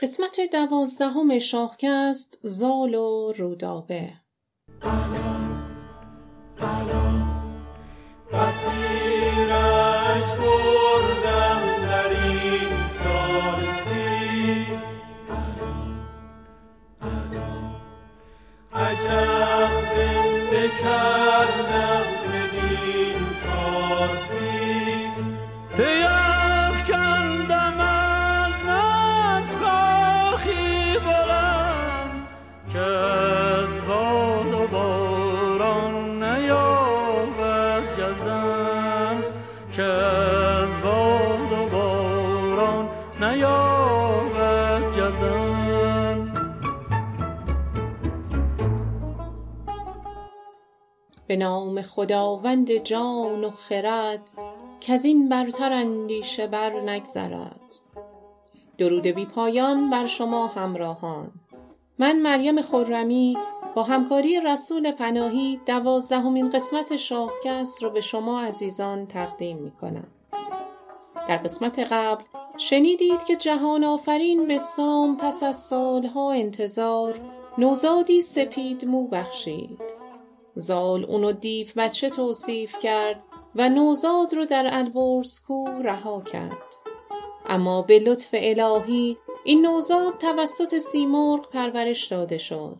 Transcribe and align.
قسمت 0.00 0.40
دوازدهم 0.52 1.38
شاخکست 1.38 2.40
زال 2.42 2.94
و 2.94 3.32
رودابه. 3.32 4.12
نام 51.36 51.82
خداوند 51.82 52.72
جان 52.72 53.44
و 53.44 53.50
خرد 53.50 54.30
کز 54.80 55.04
این 55.04 55.28
برتر 55.28 55.72
اندیشه 55.72 56.46
بر 56.46 56.80
نگذرد. 56.80 57.60
درود 58.78 59.06
بی 59.06 59.26
پایان 59.26 59.90
بر 59.90 60.06
شما 60.06 60.46
همراهان. 60.46 61.30
من 61.98 62.18
مریم 62.18 62.62
خرمی 62.62 63.36
با 63.74 63.82
همکاری 63.82 64.40
رسول 64.40 64.92
پناهی 64.92 65.60
دوازدهمین 65.66 66.50
قسمت 66.50 66.96
شاهکست 66.96 67.82
رو 67.82 67.90
به 67.90 68.00
شما 68.00 68.40
عزیزان 68.40 69.06
تقدیم 69.06 69.56
می 69.56 69.70
کنم. 69.70 70.06
در 71.28 71.36
قسمت 71.36 71.78
قبل 71.78 72.24
شنیدید 72.58 73.24
که 73.24 73.36
جهان 73.36 73.84
آفرین 73.84 74.46
به 74.46 74.58
سام 74.58 75.16
پس 75.16 75.42
از 75.42 75.56
سالها 75.56 76.32
انتظار 76.32 77.20
نوزادی 77.58 78.20
سپید 78.20 78.84
مو 78.84 79.08
بخشید. 79.08 80.05
زال 80.56 81.04
اونو 81.04 81.32
دیو 81.32 81.66
بچه 81.76 82.10
توصیف 82.10 82.78
کرد 82.78 83.24
و 83.54 83.68
نوزاد 83.68 84.34
رو 84.34 84.44
در 84.44 84.68
البرز 84.72 85.40
کو 85.40 85.68
رها 85.82 86.20
کرد. 86.20 86.76
اما 87.46 87.82
به 87.82 87.98
لطف 87.98 88.28
الهی 88.32 89.16
این 89.44 89.66
نوزاد 89.66 90.18
توسط 90.18 90.78
سیمرغ 90.78 91.50
پرورش 91.50 92.04
داده 92.04 92.38
شد 92.38 92.76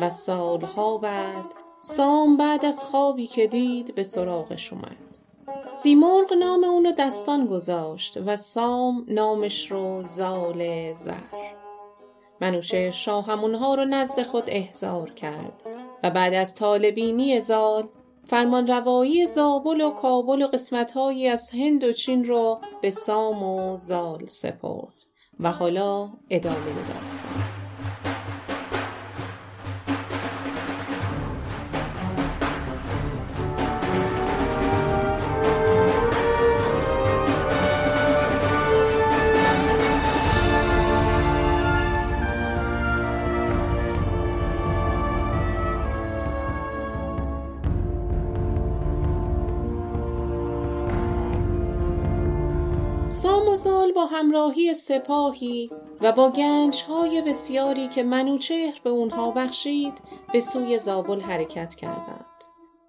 و 0.00 0.10
سالها 0.10 0.98
بعد 0.98 1.44
سام 1.80 2.36
بعد 2.36 2.64
از 2.64 2.84
خوابی 2.84 3.26
که 3.26 3.46
دید 3.46 3.94
به 3.94 4.02
سراغش 4.02 4.72
اومد. 4.72 4.96
سیمرغ 5.72 6.32
نام 6.32 6.64
اونو 6.64 6.92
دستان 6.92 7.46
گذاشت 7.46 8.16
و 8.26 8.36
سام 8.36 9.04
نامش 9.08 9.72
رو 9.72 10.02
زال 10.02 10.92
زر 10.92 11.52
منوشه 12.40 12.90
شاه 12.90 13.26
همونها 13.26 13.74
رو 13.74 13.84
نزد 13.84 14.22
خود 14.22 14.44
احضار 14.46 15.10
کرد. 15.10 15.81
و 16.02 16.10
بعد 16.10 16.34
از 16.34 16.54
طالبینی 16.54 17.40
زال 17.40 17.88
فرمان 18.28 18.66
روایی 18.66 19.26
زابل 19.26 19.80
و 19.80 19.90
کابل 19.90 20.42
و 20.42 20.46
قسمتهایی 20.46 21.28
از 21.28 21.50
هند 21.50 21.84
و 21.84 21.92
چین 21.92 22.24
رو 22.24 22.60
به 22.82 22.90
سام 22.90 23.42
و 23.42 23.76
زال 23.76 24.26
سپرد 24.26 25.02
و 25.40 25.52
حالا 25.52 26.10
ادامه 26.30 26.94
داستان 26.94 27.61
همراهی 54.22 54.74
سپاهی 54.74 55.70
و 56.00 56.12
با 56.12 56.30
گنجهای 56.30 57.22
بسیاری 57.22 57.88
که 57.88 58.02
منوچهر 58.02 58.80
به 58.84 58.90
اونها 58.90 59.30
بخشید 59.30 59.92
به 60.32 60.40
سوی 60.40 60.78
زابل 60.78 61.20
حرکت 61.20 61.74
کردند. 61.74 62.26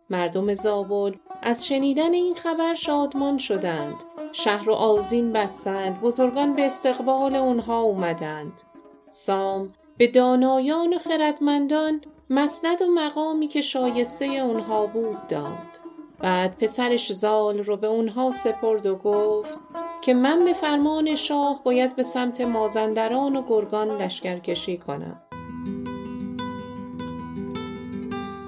مردم 0.10 0.54
زابل 0.54 1.14
از 1.42 1.66
شنیدن 1.68 2.14
این 2.14 2.36
خبر 2.36 2.74
شادمان 2.74 3.38
شدند. 3.38 3.96
شهر 4.32 4.70
و 4.70 4.74
آزین 4.74 5.34
بستند. 5.34 6.02
بزرگان 6.02 6.56
به 6.56 6.66
استقبال 6.66 7.36
اونها 7.36 7.82
اومدند. 7.82 8.62
سام 9.10 9.74
به 9.98 10.08
دانایان 10.08 10.94
و 10.94 10.98
خردمندان 10.98 12.02
مسند 12.30 12.82
و 12.82 12.86
مقامی 12.86 13.48
که 13.48 13.62
شایسته 13.62 14.26
اونها 14.26 14.86
بود 14.86 15.28
داد. 15.28 15.80
بعد 16.20 16.58
پسرش 16.58 17.14
زال 17.14 17.60
رو 17.60 17.78
به 17.78 17.88
اونها 17.88 18.32
سپرد 18.32 18.86
و 18.86 18.96
گفت 18.96 19.60
که 20.06 20.14
من 20.14 20.46
به 20.46 20.54
فرمان 20.54 21.16
شاه 21.16 21.62
باید 21.64 21.96
به 21.96 22.04
سمت 22.04 22.42
مازندران 22.42 23.36
و 23.36 23.44
گرگان 23.50 24.02
لشکرکشی 24.02 24.78
کنم. 24.78 25.22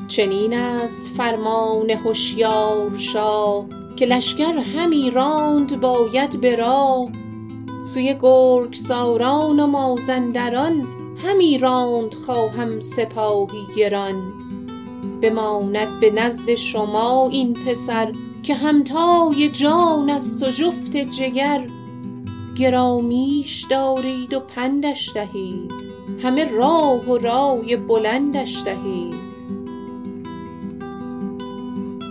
چنین 0.07 0.53
است 0.53 1.13
فرمان 1.17 1.89
هوشیار 1.89 2.97
شاه 2.97 3.65
که 3.95 4.05
لشکر 4.05 4.57
همی 4.57 5.11
راند 5.11 5.81
باید 5.81 6.41
به 6.41 6.55
راه. 6.55 7.09
سوی 7.83 8.15
ساران 8.71 9.59
و 9.59 9.67
مازندران 9.67 10.87
همی 11.25 11.57
راند 11.57 12.13
خواهم 12.13 12.79
سپاهی 12.79 13.67
گران. 13.75 14.33
بماند 15.21 15.99
به 15.99 16.11
نزد 16.11 16.55
شما 16.55 17.29
این 17.29 17.53
پسر 17.53 18.11
که 18.45 18.53
همتای 18.53 19.49
جان 19.49 20.09
است 20.09 20.43
و 20.43 20.49
جفت 20.49 20.97
جگر. 20.97 21.67
گرامیش 22.57 23.63
دارید 23.69 24.33
و 24.33 24.39
پندش 24.39 25.11
دهید. 25.13 25.71
همه 26.23 26.51
راه 26.51 27.09
و 27.09 27.17
رای 27.17 27.75
بلندش 27.75 28.63
دهید. 28.65 29.35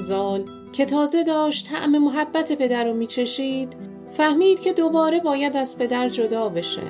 زال 0.01 0.45
که 0.73 0.85
تازه 0.85 1.25
داشت 1.25 1.69
طعم 1.69 1.99
محبت 1.99 2.53
پدر 2.53 2.85
رو 2.85 2.95
میچشید 2.95 3.77
فهمید 4.11 4.61
که 4.61 4.73
دوباره 4.73 5.21
باید 5.21 5.57
از 5.57 5.79
پدر 5.79 6.09
جدا 6.09 6.49
بشه. 6.49 6.83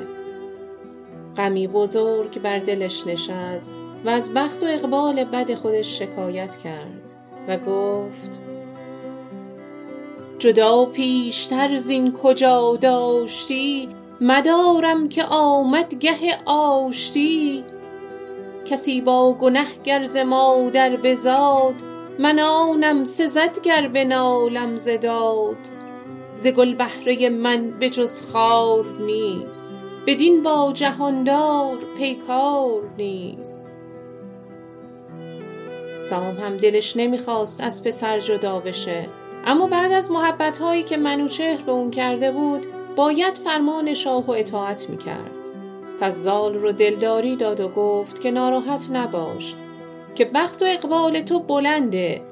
غمی 1.37 1.69
بزرگ 1.69 2.43
بر 2.43 2.59
دلش 2.59 3.06
نشست 3.06 3.75
و 4.05 4.09
از 4.09 4.34
بخت 4.34 4.62
و 4.62 4.66
اقبال 4.66 5.25
بد 5.25 5.55
خودش 5.55 5.99
شکایت 5.99 6.56
کرد 6.56 7.15
و 7.49 7.59
گفت 7.59 8.53
جدا 10.38 10.84
پیشتر 10.84 11.76
زین 11.76 12.12
کجا 12.12 12.76
داشتی؟ 12.80 13.88
مدارم 14.20 15.08
که 15.08 15.24
آمد 15.24 15.94
گه 15.94 16.38
آشتی. 16.44 17.64
کسی 18.64 19.00
با 19.00 19.32
گنه 19.32 19.66
گر 19.84 20.24
مادر 20.24 20.96
بزاد 20.96 21.74
من 22.18 22.38
آنم 22.38 23.04
سزد 23.04 23.62
گر 23.62 23.88
بنالم 23.88 24.76
ز 24.76 24.88
داد. 24.88 25.56
ز 26.36 26.46
گل 26.46 26.74
بهره 26.74 27.28
من 27.28 27.70
به 27.70 27.90
جز 27.90 28.22
خار 28.32 28.84
نیست 29.00 29.74
بدین 30.06 30.42
با 30.42 30.72
جهاندار 30.74 31.78
پیکار 31.98 32.82
نیست. 32.98 33.78
سام 35.96 36.37
هم 36.37 36.56
دلش 36.56 36.96
نمی‌خواست 36.96 37.60
از 37.60 37.84
پسر 37.84 38.20
جدا 38.20 38.60
بشه. 38.60 39.08
اما 39.46 39.67
بعد 39.67 39.93
از 39.93 40.11
محبت 40.11 40.58
هایی 40.58 40.82
که 40.82 40.96
منوچهر 40.96 41.62
به 41.62 41.73
اون 41.73 41.91
کرده 41.91 42.31
بود 42.31 42.67
باید 42.96 43.35
فرمان 43.35 43.94
شاه 43.94 44.26
و 44.26 44.31
اطاعت 44.31 44.91
می‌کرد. 44.91 45.31
پس 46.00 46.14
زال 46.14 46.55
رو 46.55 46.73
دلداری 46.73 47.37
داد 47.37 47.61
و 47.61 47.69
گفت 47.69 48.20
که 48.20 48.31
ناراحت 48.31 48.87
نباش 48.93 49.55
که 50.14 50.25
بخت 50.25 50.62
و 50.62 50.64
اقبال 50.69 51.20
تو 51.20 51.38
بلنده. 51.38 52.23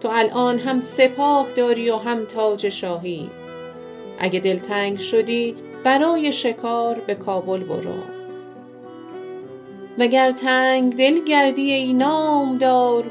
تو 0.00 0.08
الان 0.12 0.58
هم 0.58 0.80
سپاه 0.80 1.46
داری 1.56 1.90
و 1.90 1.96
هم 1.96 2.24
تاج 2.24 2.68
شاهی. 2.68 3.30
اگه 4.18 4.40
دلتنگ 4.40 4.98
شدی 4.98 5.56
برای 5.84 6.32
شکار 6.32 7.00
به 7.06 7.14
کابل 7.14 7.64
برو. 7.64 7.94
وگر 9.98 10.30
تنگ 10.30 10.96
دل 10.96 11.24
گردی 11.24 11.72
ای 11.72 11.92
دار 12.58 13.04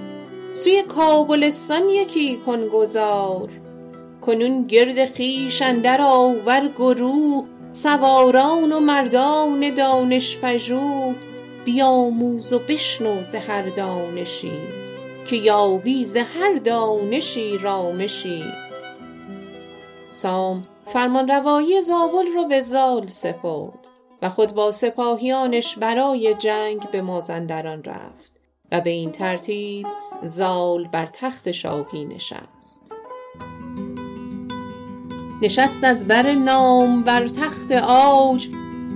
سوی 0.52 0.84
کابلستان 0.84 1.90
یکی 1.90 2.38
کن 2.38 2.68
گذار. 2.68 3.50
کنون 4.22 4.64
گرد 4.64 5.16
خویش 5.16 5.62
اندر 5.62 6.02
آور 6.02 6.68
گروه 6.78 7.46
سواران 7.72 8.72
و 8.72 8.80
مردان 8.80 9.74
دانش 9.74 10.38
پژوه 10.38 11.16
بیاموز 11.66 12.54
و 12.54 12.60
بشنو 12.60 13.24
ز 13.24 13.36
هر 13.36 13.70
دانشی 13.70 14.58
که 15.26 15.36
یابی 15.36 16.06
ز 16.06 16.16
هر 16.16 16.56
دانشی 16.56 17.58
رامشی. 17.58 18.44
سام 20.08 20.68
فرمانروایی 20.86 21.82
زابل 21.82 22.26
رو 22.36 22.48
به 22.48 22.62
زال 22.62 23.08
سپرد 23.08 23.88
و 24.22 24.30
خود 24.30 24.54
با 24.54 24.72
سپاهیانش 24.72 25.78
برای 25.78 26.34
جنگ 26.34 26.90
به 26.92 27.02
مازندران 27.02 27.84
رفت 27.84 28.34
و 28.72 28.82
به 28.82 28.90
این 28.90 29.12
ترتیب 29.12 29.88
زال 30.24 30.88
بر 30.88 31.06
تخت 31.06 31.52
شاهی 31.52 32.06
نشست. 32.06 32.94
نشست 35.42 35.84
از 35.84 36.08
بر 36.08 36.32
نامور 36.32 37.28
تخت 37.28 37.72
عاج 37.72 38.50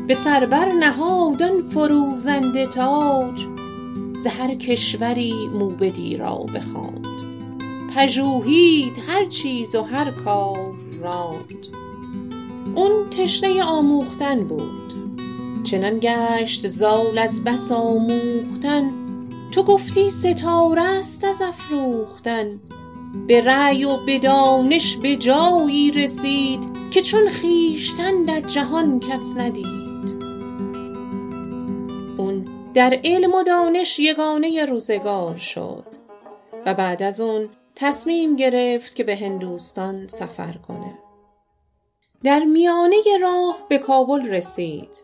به 0.08 0.14
سر 0.14 0.46
بر 0.46 0.72
نهاد 0.72 1.44
آن 1.44 1.62
فروزنده 1.62 2.68
تاج. 2.68 3.48
ز 4.18 4.28
هر 4.28 4.56
کشوری 4.56 5.50
موبدی 5.54 6.18
را 6.18 6.36
بخواند. 6.36 7.22
پژوهید 7.96 8.98
هر 9.08 9.26
چیز 9.26 9.76
و 9.76 9.82
هر 9.82 10.12
کار 10.12 10.74
راند. 11.02 11.68
اون 12.76 13.10
تشنه 13.10 13.64
آموختن 13.64 14.44
بود. 14.44 14.94
چنان 15.64 16.00
گشت 16.02 16.68
زال 16.68 17.18
از 17.18 17.44
بس 17.44 17.72
آموختن 17.72 19.03
تو 19.54 19.64
گفتی 19.64 20.10
ستاره 20.10 20.82
است 20.82 21.24
از 21.24 21.42
افروختن. 21.42 22.60
به 23.28 23.42
رأی 23.42 23.86
و 23.86 24.06
به 24.06 24.20
دانش 24.20 24.98
به 24.98 25.16
جایی 25.16 25.92
رسید 25.92 26.60
که 26.92 27.02
چون 27.02 27.30
خویشتن 27.30 28.24
در 28.24 28.42
جهان 28.42 29.00
کس 29.00 29.38
ندید. 29.38 30.24
اون 32.18 32.48
در 32.74 33.00
علم 33.04 33.34
و 33.34 33.44
دانش 33.44 34.00
یگانه 34.00 34.66
روزگار 34.66 35.38
شد 35.38 35.86
و 36.66 36.74
بعد 36.74 37.04
از 37.04 37.22
اون 37.22 37.50
تصمیم 37.76 38.36
گرفت 38.36 38.96
که 38.96 39.04
به 39.04 39.16
هندوستان 39.16 40.08
سفر 40.08 40.54
کنه. 40.68 41.00
در 42.24 42.40
میانه 42.40 42.98
راه 43.22 43.58
به 43.70 43.78
کابل 43.78 44.28
رسید. 44.28 45.04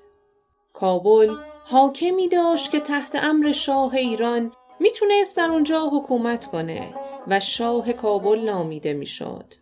کابل 0.73 1.35
حاکمی 1.71 2.27
داشت 2.27 2.71
که 2.71 2.79
تحت 2.79 3.15
امر 3.15 3.51
شاه 3.51 3.93
ایران 3.93 4.51
می‌تونست 4.79 5.37
در 5.37 5.51
اونجا 5.51 5.89
حکومت 5.89 6.45
کنه 6.45 6.93
و 7.27 7.39
شاه 7.39 7.93
کابل 7.93 8.39
نامیده 8.39 8.93
می‌شد. 8.93 9.53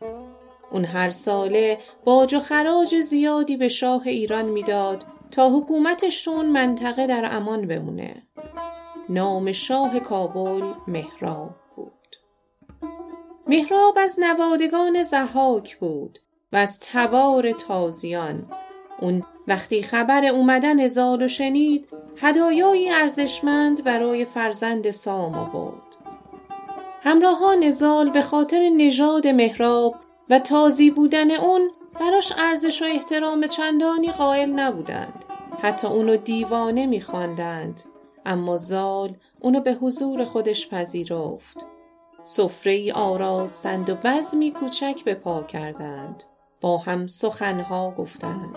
اون 0.72 0.86
هر 0.86 1.10
ساله 1.10 1.80
باج 2.06 2.34
و 2.34 2.40
خراج 2.40 3.02
زیادی 3.02 3.58
به 3.58 3.68
شاه 3.68 4.08
ایران 4.08 4.46
می‌داد 4.46 5.04
تا 5.32 5.50
حکومتش 5.50 6.24
تو 6.24 6.32
اون 6.32 6.46
منطقه 6.46 7.08
در 7.08 7.36
امان 7.36 7.68
بمونه. 7.68 8.24
نام 9.10 9.52
شاه 9.52 10.00
کابل 10.00 10.64
مهراب 10.88 11.56
بود. 11.76 12.16
مهراب 13.48 13.98
از 13.98 14.20
نوادگان 14.20 15.04
زحاک 15.04 15.78
بود 15.78 16.20
و 16.54 16.56
از 16.56 16.80
تبار 16.80 17.52
تازیان 17.52 18.52
اون 19.02 19.24
وقتی 19.48 19.84
خبر 19.84 20.26
اومدن 20.26 20.88
زال 20.88 21.28
شنید 21.28 21.90
هدایایی 22.18 22.90
ارزشمند 22.90 23.84
برای 23.84 24.26
فرزند 24.26 24.92
سام 24.92 25.36
آورد. 25.36 25.98
همراهان 27.04 27.72
زال 27.72 28.10
به 28.10 28.22
خاطر 28.22 28.70
نژاد 28.78 29.28
مهراب 29.28 29.96
و 30.30 30.40
تازی 30.40 30.92
بودن 30.92 31.32
اون 31.32 31.70
براش 32.00 32.34
ارزش 32.38 32.82
و 32.82 32.86
احترام 32.86 33.48
چندانی 33.48 34.12
قائل 34.12 34.50
نبودند. 34.50 35.26
حتی 35.62 35.88
اونو 35.88 36.18
دیوانه 36.18 36.86
میخواندند. 36.86 37.82
اما 38.26 38.58
زال 38.58 39.16
اونو 39.40 39.62
به 39.62 39.74
حضور 39.74 40.24
خودش 40.24 40.70
پذیرفت. 40.70 41.58
سفره 42.24 42.74
ای 42.74 42.92
آراستند 42.92 43.90
و 43.90 43.96
بزمی 44.04 44.52
کوچک 44.52 45.04
به 45.06 45.14
پا 45.14 45.44
کردند. 45.44 46.24
با 46.62 46.78
هم 46.78 47.08
سخنها 47.08 47.92
گفتند. 47.92 48.56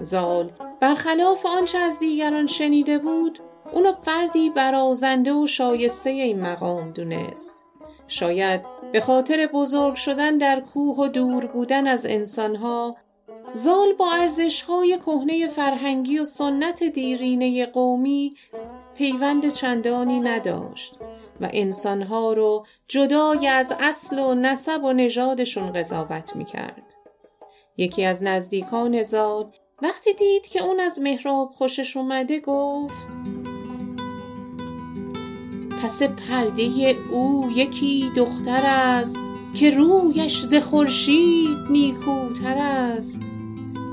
زال 0.00 0.50
برخلاف 0.80 1.46
آنچه 1.46 1.78
از 1.78 1.98
دیگران 1.98 2.46
شنیده 2.46 2.98
بود 2.98 3.38
اونو 3.72 3.92
فردی 3.92 4.50
برازنده 4.50 5.32
و 5.32 5.46
شایسته 5.46 6.10
این 6.10 6.40
مقام 6.40 6.90
دونست 6.90 7.64
شاید 8.08 8.60
به 8.92 9.00
خاطر 9.00 9.46
بزرگ 9.46 9.94
شدن 9.94 10.38
در 10.38 10.60
کوه 10.60 10.96
و 10.96 11.08
دور 11.08 11.46
بودن 11.46 11.86
از 11.86 12.06
انسانها 12.06 12.96
زال 13.52 13.92
با 13.92 14.12
ارزشهای 14.12 14.98
کهنه 14.98 15.48
فرهنگی 15.48 16.18
و 16.18 16.24
سنت 16.24 16.84
دیرینه 16.84 17.66
قومی 17.66 18.36
پیوند 18.96 19.48
چندانی 19.48 20.20
نداشت 20.20 20.94
و 21.40 21.48
انسانها 21.52 22.32
رو 22.32 22.66
جدای 22.88 23.46
از 23.46 23.74
اصل 23.80 24.18
و 24.18 24.34
نسب 24.34 24.84
و 24.84 24.92
نژادشون 24.92 25.72
قضاوت 25.72 26.36
می‌کرد. 26.36 26.94
یکی 27.76 28.04
از 28.04 28.24
نزدیکان 28.24 29.02
زال 29.02 29.52
وقتی 29.82 30.14
دید 30.14 30.46
که 30.46 30.62
اون 30.62 30.80
از 30.80 31.00
مهراب 31.00 31.50
خوشش 31.50 31.96
اومده 31.96 32.40
گفت 32.40 33.08
پس 35.82 36.02
پرده 36.02 36.62
او 37.10 37.50
یکی 37.54 38.10
دختر 38.16 38.62
است 38.66 39.18
که 39.54 39.70
رویش 39.70 40.42
ز 40.42 40.54
خورشید 40.54 41.58
نیکوتر 41.70 42.58
است 42.58 43.22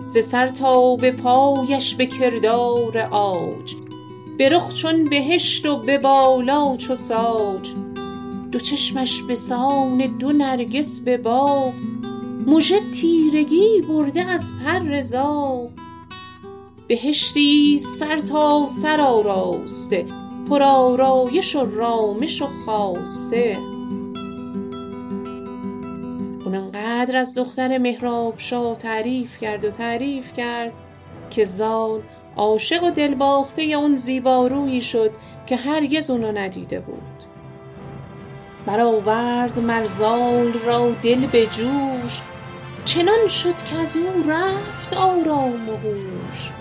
ز 0.06 0.18
سر 0.18 0.48
تا 0.48 0.96
به 0.96 1.12
پایش 1.12 1.96
به 1.96 2.06
کردار 2.06 2.98
عاج. 2.98 3.76
به 4.38 4.50
رخ 4.50 4.76
چون 4.76 5.10
بهشت 5.10 5.66
و 5.66 5.78
به 5.78 5.98
بالا 5.98 6.78
چو 6.78 6.96
ساج. 6.96 7.70
دو 8.52 8.60
چشمش 8.60 9.22
به 9.22 9.36
سان 9.36 10.18
دو 10.18 10.32
نرگس 10.32 11.00
به 11.00 11.18
باغ. 11.18 11.74
مژه 12.48 12.80
تیرگی 12.92 13.82
برده 13.90 14.30
از 14.30 14.54
پر 14.66 15.02
زاغ 15.02 15.70
بهشتی 16.88 17.78
سرتاسر 17.78 19.02
آراسته 19.02 20.06
پرآرایش 20.50 21.56
و 21.56 21.66
رامش 21.66 22.42
و 22.42 22.48
خواسته 22.66 23.58
اون 26.46 26.56
انقدر 26.56 27.18
از 27.18 27.36
دختر 27.36 27.78
مهراب 27.78 28.34
شاه 28.38 28.76
تعریف 28.76 29.38
کرد 29.38 29.66
و 29.66 29.72
تعریف 29.72 30.34
کرد 30.34 30.74
که 31.30 31.46
زال 31.46 32.02
عاشق 32.38 32.84
و 32.84 32.92
دلباخته 32.92 33.62
اون 33.62 33.96
زیبارویی 33.96 34.82
شد 34.82 35.12
که 35.46 35.56
هرگز 35.56 36.10
اونو 36.10 36.32
ندیده 36.32 36.80
بود. 36.80 37.02
برآورد 38.66 39.60
مر 39.60 39.86
زال 39.88 40.54
را 40.54 40.92
دل 40.92 41.26
به 41.26 41.46
جوش 41.46 42.22
چنان 42.86 43.28
شد 43.28 43.56
کز 43.64 43.98
او 43.98 44.30
رفت 44.32 44.94
آرام 44.94 45.70
و 45.70 45.76
هوش. 45.76 46.52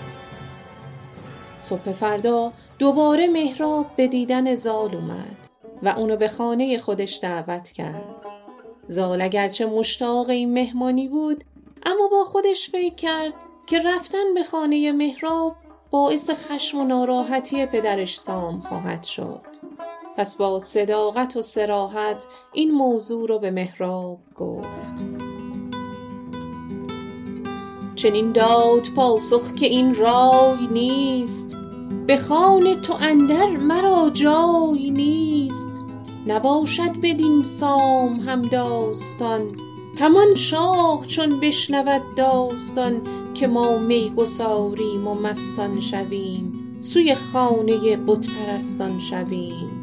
صبح 1.59 1.91
فردا 1.91 2.53
دوباره 2.79 3.27
مهراب 3.27 3.85
به 3.95 4.07
دیدن 4.07 4.55
زال 4.55 4.95
اومد 4.95 5.37
و 5.83 5.87
اونو 5.87 6.17
به 6.17 6.27
خانه 6.27 6.77
خودش 6.77 7.19
دعوت 7.21 7.71
کرد. 7.71 8.25
زال 8.87 9.21
اگرچه 9.21 9.65
مشتاق 9.65 10.29
این 10.29 10.53
مهمانی 10.53 11.07
بود 11.07 11.43
اما 11.85 12.07
با 12.11 12.23
خودش 12.23 12.69
فکر 12.69 12.95
کرد 12.95 13.33
که 13.67 13.81
رفتن 13.81 14.33
به 14.33 14.43
خانه 14.43 14.91
مهراب 14.91 15.55
باعث 15.91 16.29
خشم 16.29 16.77
و 16.77 16.83
ناراحتی 16.83 17.65
پدرش 17.65 18.19
سام 18.19 18.59
خواهد 18.59 19.03
شد. 19.03 19.41
پس 20.17 20.37
با 20.37 20.59
صداقت 20.59 21.37
و 21.37 21.41
سراحت 21.41 22.25
این 22.53 22.71
موضوع 22.71 23.27
رو 23.27 23.39
به 23.39 23.51
مهراب 23.51 24.19
گفت. 24.35 25.20
چنین 27.95 28.31
داد 28.31 28.87
پاسخ 28.95 29.53
که 29.53 29.65
این 29.65 29.95
رای 29.95 30.67
نیست. 30.71 31.51
به 32.07 32.17
خان 32.17 32.81
تو 32.81 32.93
اندر 32.99 33.49
مرا 33.49 34.09
جای 34.13 34.91
نیست. 34.91 35.81
نباشد 36.27 37.01
بدین 37.01 37.43
سام 37.43 38.19
هم 38.19 38.41
داستان. 38.41 39.41
همان 39.99 40.35
شاه 40.35 41.05
چون 41.07 41.39
بشنود 41.39 42.01
داستان 42.15 43.01
که 43.33 43.47
ما 43.47 43.77
میگساریم 43.77 45.07
و 45.07 45.13
مستان 45.13 45.79
شویم. 45.79 46.77
سوی 46.81 47.15
خانه 47.15 47.97
بت 47.97 48.27
پرستان 48.27 48.99
شویم. 48.99 49.81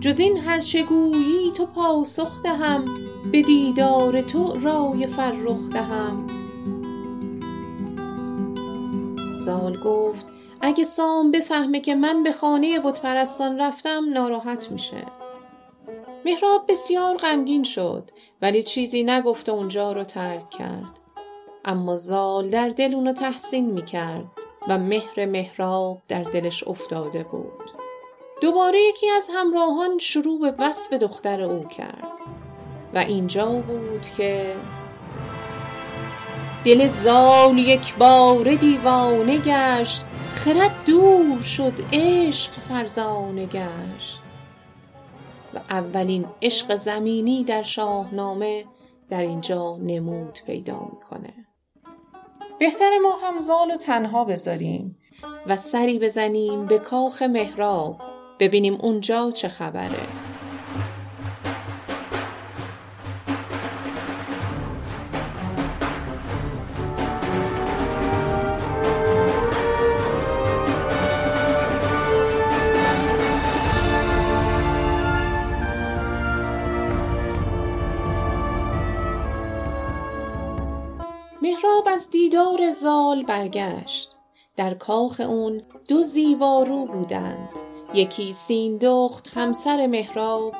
جز 0.00 0.20
این 0.20 0.36
هر 0.36 0.60
چه 0.60 0.82
گویی 0.82 1.50
تو 1.54 1.66
پاسخ 1.66 2.42
دهم 2.42 2.84
به 3.32 3.42
دیدار 3.42 4.22
تو 4.22 4.54
رای 4.62 5.06
فرخ 5.06 5.70
دهم. 5.72 6.35
زال 9.36 9.80
گفت 9.80 10.26
اگه 10.60 10.84
سام 10.84 11.30
بفهمه 11.30 11.80
که 11.80 11.94
من 11.94 12.22
به 12.22 12.32
خانه 12.32 12.80
بت 12.80 13.02
پرستان 13.02 13.60
رفتم 13.60 14.12
ناراحت 14.12 14.70
میشه. 14.70 15.06
مهراب 16.24 16.64
بسیار 16.68 17.16
غمگین 17.16 17.64
شد 17.64 18.10
ولی 18.42 18.62
چیزی 18.62 19.04
نگفت 19.04 19.48
و 19.48 19.52
اونجا 19.52 19.92
رو 19.92 20.04
ترک 20.04 20.50
کرد. 20.50 21.00
اما 21.64 21.96
زال 21.96 22.48
در 22.50 22.68
دل 22.68 22.94
اونو 22.94 23.12
تحسین 23.12 23.70
می‌کرد 23.70 24.24
و 24.68 24.78
مهر 24.78 25.26
مهراب 25.26 26.02
در 26.08 26.22
دلش 26.22 26.68
افتاده 26.68 27.22
بود. 27.22 27.70
دوباره 28.40 28.80
یکی 28.80 29.10
از 29.10 29.30
همراهان 29.34 29.98
شروع 29.98 30.40
به 30.40 30.54
وصف 30.58 30.92
دختر 30.92 31.42
او 31.42 31.68
کرد. 31.68 32.08
و 32.94 32.98
اینجا 32.98 33.46
بود 33.46 34.06
که 34.16 34.54
دل 36.66 36.86
زال 36.86 37.58
یک 37.58 37.94
بار 37.94 38.54
دیوانه 38.54 39.38
گشت 39.38 40.04
خرد 40.34 40.84
دور 40.86 41.40
شد 41.40 41.72
عشق 41.92 42.52
فرزانه 42.52 43.46
گشت. 43.46 44.20
و 45.54 45.58
اولین 45.70 46.26
عشق 46.42 46.74
زمینی 46.74 47.44
در 47.44 47.62
شاهنامه 47.62 48.64
در 49.10 49.20
اینجا 49.20 49.76
نمود 49.76 50.38
پیدا 50.46 50.80
می‌کنه. 50.92 51.34
بهتر 52.58 52.90
ما 53.02 53.16
هم 53.22 53.38
زال 53.38 53.70
و 53.70 53.76
تنها 53.76 54.24
بذاریم 54.24 54.98
و 55.46 55.56
سری 55.56 55.98
بزنیم 55.98 56.66
به 56.66 56.78
کاخ 56.78 57.22
مهراب 57.22 58.00
ببینیم 58.38 58.78
اونجا 58.80 59.30
چه 59.30 59.48
خبره. 59.48 60.35
دیدار 82.10 82.70
زال 82.70 83.22
برگشت. 83.22 84.10
در 84.56 84.74
کاخ 84.74 85.20
اون 85.20 85.62
دو 85.88 86.02
زیبارو 86.02 86.86
بودند. 86.86 87.48
یکی 87.94 88.32
سیندخت 88.32 89.28
همسر 89.34 89.86
مهراب 89.86 90.54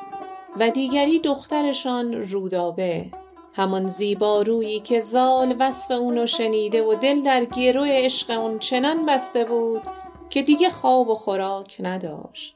و 0.59 0.69
دیگری 0.69 1.19
دخترشان 1.19 2.13
رودابه. 2.13 3.05
همان 3.53 3.87
زیبارویی 3.87 4.79
که 4.79 4.99
زال 4.99 5.55
وصف 5.59 5.91
اونو 5.91 6.27
شنیده 6.27 6.83
و 6.83 6.95
دل 6.95 7.21
در 7.21 7.45
گرو 7.45 7.83
عشق 7.83 8.39
اون 8.39 8.59
چنان 8.59 9.05
بسته 9.05 9.45
بود 9.45 9.81
که 10.29 10.43
دیگه 10.43 10.69
خواب 10.69 11.09
و 11.09 11.15
خوراک 11.15 11.77
نداشت. 11.79 12.55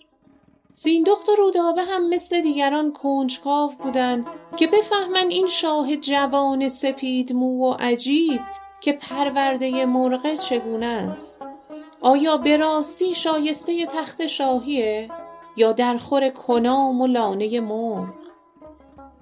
سیندخت 0.73 1.29
و 1.29 1.35
رودابه 1.35 1.83
هم 1.83 2.09
مثل 2.09 2.41
دیگران 2.41 2.93
کنجکاو 2.93 3.71
بودند 3.83 4.25
که 4.57 4.67
بفهمن 4.67 5.27
این 5.29 5.47
شاه 5.47 5.95
جوان 5.95 6.69
سپید 6.69 7.33
مو 7.33 7.69
و 7.69 7.73
عجیب 7.79 8.41
که 8.81 8.93
پرورده 8.93 9.85
مرغه 9.85 10.37
چگونه 10.37 10.85
است؟ 10.85 11.45
آیا 12.01 12.37
به 12.37 12.57
راستی 12.57 13.15
شایسته 13.15 13.85
تخت 13.85 14.25
شاهیه 14.25 15.09
یا 15.55 15.71
در 15.71 15.97
خور 15.97 16.29
کنام 16.29 17.01
و 17.01 17.07
لانه 17.07 17.59
مرغ؟ 17.59 18.13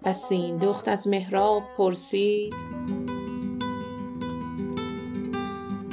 پس 0.04 0.24
سیندخت 0.24 0.88
از 0.88 1.08
مهراب 1.08 1.64
پرسید. 1.78 2.54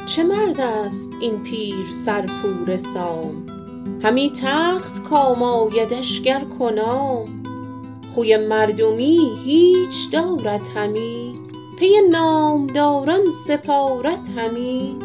چه 0.07 0.23
مرد 0.25 0.61
است 0.61 1.13
این 1.21 1.43
پیر 1.43 1.87
سرپور 1.93 2.77
سام؟ 2.77 3.47
همی 4.03 4.33
تخت 4.43 5.03
کام 5.03 5.43
آیدش 5.43 6.23
گر 6.23 6.45
کنام؟ 6.59 7.43
خوی 8.15 8.37
مردمی 8.37 9.37
هیچ 9.45 10.11
دارد 10.13 10.67
همی؟ 10.75 11.36
پی 11.77 11.91
نامداران 12.11 13.31
سپارد 13.31 14.29
همی. 14.37 14.97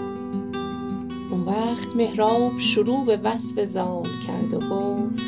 اون 1.31 1.41
وقت 1.45 1.95
مهراب 1.95 2.57
شروع 2.57 3.05
به 3.05 3.19
وصف 3.23 3.63
زال 3.63 4.09
کرد 4.27 4.53
و 4.53 4.59
گفت 4.59 5.21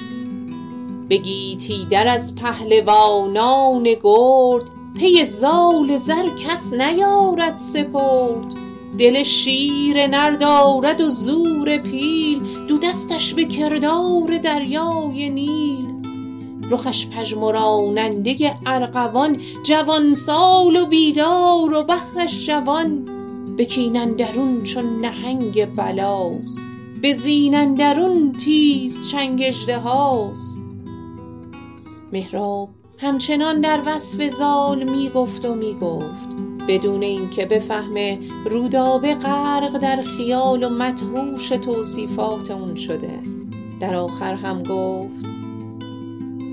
به 1.10 1.18
گیتی 1.18 1.86
در 1.86 2.08
از 2.08 2.36
پهلوانان 2.36 3.84
گرد 3.84 4.64
پی 4.96 5.26
زال 5.26 5.98
زر 5.98 6.30
کس 6.30 6.74
نیارد 6.74 7.56
سپرد. 7.56 8.54
دل 8.98 9.24
شیر 9.24 10.08
نر 10.08 10.32
دارد 10.32 11.02
و 11.02 11.10
زور 11.10 11.78
پیل 11.78 12.68
دو 12.68 12.78
دستش 12.78 13.34
به 13.34 13.46
کردار 13.46 14.38
دریای 14.38 15.30
نیل. 15.30 15.73
رخش 16.72 17.08
پژمراننده 17.08 18.56
ارغوان 18.66 19.42
جوان 19.64 20.14
سال 20.14 20.76
و 20.76 20.86
بیدار 20.86 21.74
و 21.74 21.84
بختش 21.84 22.48
جوان. 22.48 23.06
به 23.58 23.66
کین 23.66 24.16
چون 24.64 25.02
نهنگ 25.02 25.76
بلاست 25.76 26.68
به 27.02 27.14
زین 27.14 28.32
تیز 28.32 29.10
چنگ 29.12 29.44
اژدهاست 29.46 30.62
مهراب 32.14 32.70
همچنان 32.98 33.62
در 33.62 33.82
وصف 33.86 34.28
زال 34.28 34.84
می 34.84 35.10
گفت 35.10 35.46
و 35.46 35.56
می 35.56 35.74
گفت 35.74 36.30
بدون 36.68 37.04
اینکه 37.04 37.46
بفهمه 37.46 38.20
رودابه 38.46 39.16
غرق 39.16 39.78
در 39.78 40.02
خیال 40.02 40.64
و 40.64 40.70
مدهوش 40.70 41.50
توصیفات 41.50 42.52
اون 42.52 42.76
شده. 42.76 43.20
در 43.80 43.96
آخر 43.96 44.34
هم 44.34 44.64
گفت 44.64 45.33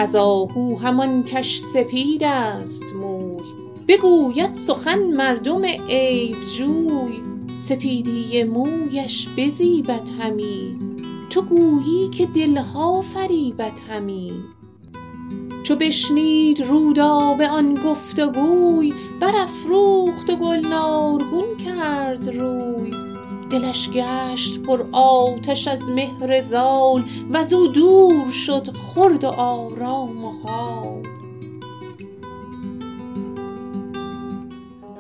از 0.01 0.17
آهو 0.17 0.77
همان 0.77 1.25
کش 1.25 1.59
سپید 1.59 2.25
است 2.25 2.95
موی. 2.95 3.43
بگوید 3.89 4.53
سخن 4.53 4.99
مردم 4.99 5.65
عیب 5.89 6.41
جوی. 6.57 7.23
سپیدی 7.57 8.45
مویش 8.45 9.29
بزیبد 9.37 10.09
همی. 10.21 10.79
تو 11.31 11.43
گویی 11.43 12.09
که 12.09 12.27
دلها 12.27 13.03
فریبد 13.03 13.81
همی. 13.89 14.33
چو 15.63 15.77
بشنید 15.77 16.61
رودابه 16.61 17.49
آن 17.49 17.75
گفت 17.75 18.19
و 18.19 18.33
گوی 18.33 18.95
برافروخت 19.21 20.31
و 20.31 20.37
گلنارگون 20.37 21.57
کرد 21.67 22.29
روی. 22.29 23.00
دلش 23.51 23.91
گشت 23.91 24.63
پر 24.63 24.85
آتش 24.93 25.69
از 25.69 25.91
مهر 25.91 26.41
زال 26.41 27.05
وزو 27.31 27.67
دور 27.67 28.31
شد 28.31 28.69
خورد 28.77 29.25
و 29.25 29.29
آرام 29.29 30.25
و 30.25 30.31
حال. 30.31 31.03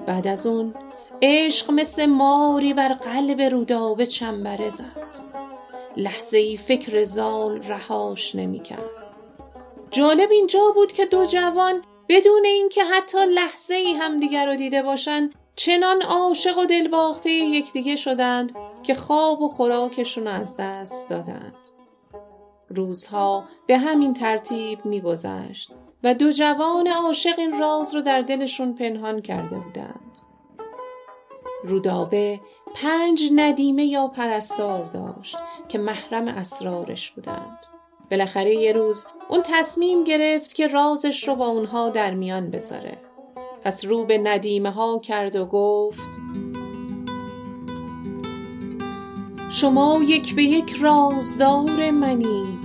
بعد 0.06 0.26
از 0.26 0.46
اون 0.46 0.74
عشق 1.22 1.70
مثل 1.70 2.06
ماری 2.06 2.74
بر 2.74 2.88
قلب 2.88 3.40
رودابه 3.40 4.06
چنبره 4.06 4.70
زد. 4.70 5.10
لحظه 5.96 6.38
ای 6.38 6.56
فکر 6.56 7.04
زال 7.04 7.62
رهاش 7.62 8.34
نمی 8.34 8.60
کرد 8.60 8.90
جالب 9.90 10.30
اینجا 10.30 10.72
بود 10.74 10.92
که 10.92 11.06
دو 11.06 11.26
جوان 11.26 11.82
بدون 12.08 12.44
اینکه 12.44 12.84
حتی 12.84 13.18
لحظه 13.34 13.74
ای 13.74 13.92
همدیگر 13.92 14.46
رو 14.46 14.56
دیده 14.56 14.82
باشند 14.82 15.34
چنان 15.60 16.02
عاشق 16.02 16.58
و 16.58 16.66
دلباخته 16.66 17.30
یکدیگه 17.30 17.96
شدند 17.96 18.54
که 18.82 18.94
خواب 18.94 19.42
و 19.42 19.48
خوراکشون 19.48 20.26
از 20.26 20.56
دست 20.56 21.08
دادند. 21.08 21.54
روزها 22.68 23.44
به 23.66 23.78
همین 23.78 24.14
ترتیب 24.14 24.84
میگذشت 24.84 25.72
و 26.02 26.14
دو 26.14 26.32
جوان 26.32 26.88
عاشق 26.88 27.38
این 27.38 27.58
راز 27.58 27.94
رو 27.94 28.00
در 28.00 28.22
دلشون 28.22 28.74
پنهان 28.74 29.22
کرده 29.22 29.56
بودند. 29.56 30.18
رودابه 31.64 32.40
پنج 32.74 33.22
ندیمه 33.34 33.84
یا 33.84 34.06
پرستار 34.06 34.84
داشت 34.84 35.36
که 35.68 35.78
محرم 35.78 36.28
اسرارش 36.28 37.10
بودند. 37.10 37.58
بالاخره 38.10 38.54
یه 38.54 38.72
روز 38.72 39.06
اون 39.28 39.42
تصمیم 39.44 40.04
گرفت 40.04 40.54
که 40.54 40.68
رازش 40.68 41.28
رو 41.28 41.34
با 41.34 41.46
اونها 41.46 41.88
در 41.88 42.14
میان 42.14 42.50
بذاره. 42.50 43.09
پس 43.64 43.84
رو 43.84 44.04
به 44.04 44.18
ندیمه 44.18 44.70
ها 44.70 44.98
کرد 44.98 45.36
و 45.36 45.46
گفت 45.46 46.10
شما 49.50 50.00
یک 50.02 50.34
به 50.34 50.42
یک 50.42 50.76
رازدار 50.80 51.90
منید 51.90 52.60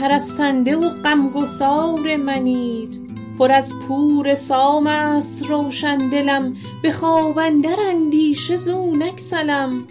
پرستنده 0.00 0.76
و 0.76 0.88
غمگسار 0.88 2.16
منید. 2.16 3.06
پر 3.38 3.52
از 3.52 3.72
پور 3.88 4.34
سام 4.34 4.86
است 4.86 5.46
روشن 5.46 6.08
دلم 6.08 6.56
به 6.82 6.90
خواب 6.90 7.38
اندر 7.38 7.76
اندیشه 7.90 8.56
زو 8.56 8.96
نگسلم 8.96 9.88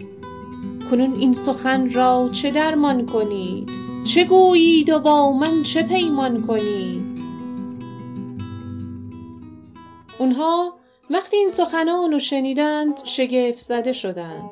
کنون 0.90 1.12
این 1.20 1.32
سخن 1.32 1.90
را 1.92 2.28
چه 2.32 2.50
درمان 2.50 3.06
کنید؟ 3.06 3.70
چه 4.04 4.24
گویید 4.24 4.90
و 4.90 4.98
با 4.98 5.32
من 5.32 5.62
چه 5.62 5.82
پیمان 5.82 6.46
کنید؟ 6.46 7.05
اونها 10.26 10.74
وقتی 11.10 11.36
این 11.36 11.48
سخنان 11.48 12.12
رو 12.12 12.18
شنیدند 12.18 13.00
شگفت 13.04 13.58
زده 13.58 13.92
شدند. 13.92 14.50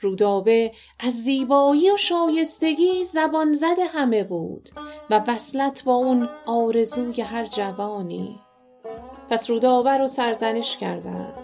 رودابه 0.00 0.72
از 1.00 1.12
زیبایی 1.12 1.90
و 1.90 1.96
شایستگی 1.96 3.04
زبان 3.04 3.52
زده 3.52 3.84
همه 3.84 4.24
بود 4.24 4.68
و 5.10 5.24
وصلت 5.28 5.84
با 5.84 5.94
اون 5.94 6.28
آرزوی 6.46 7.22
هر 7.22 7.44
جوانی. 7.44 8.40
پس 9.30 9.50
رودابه 9.50 9.90
رو 9.90 10.06
سرزنش 10.06 10.76
کردند. 10.76 11.34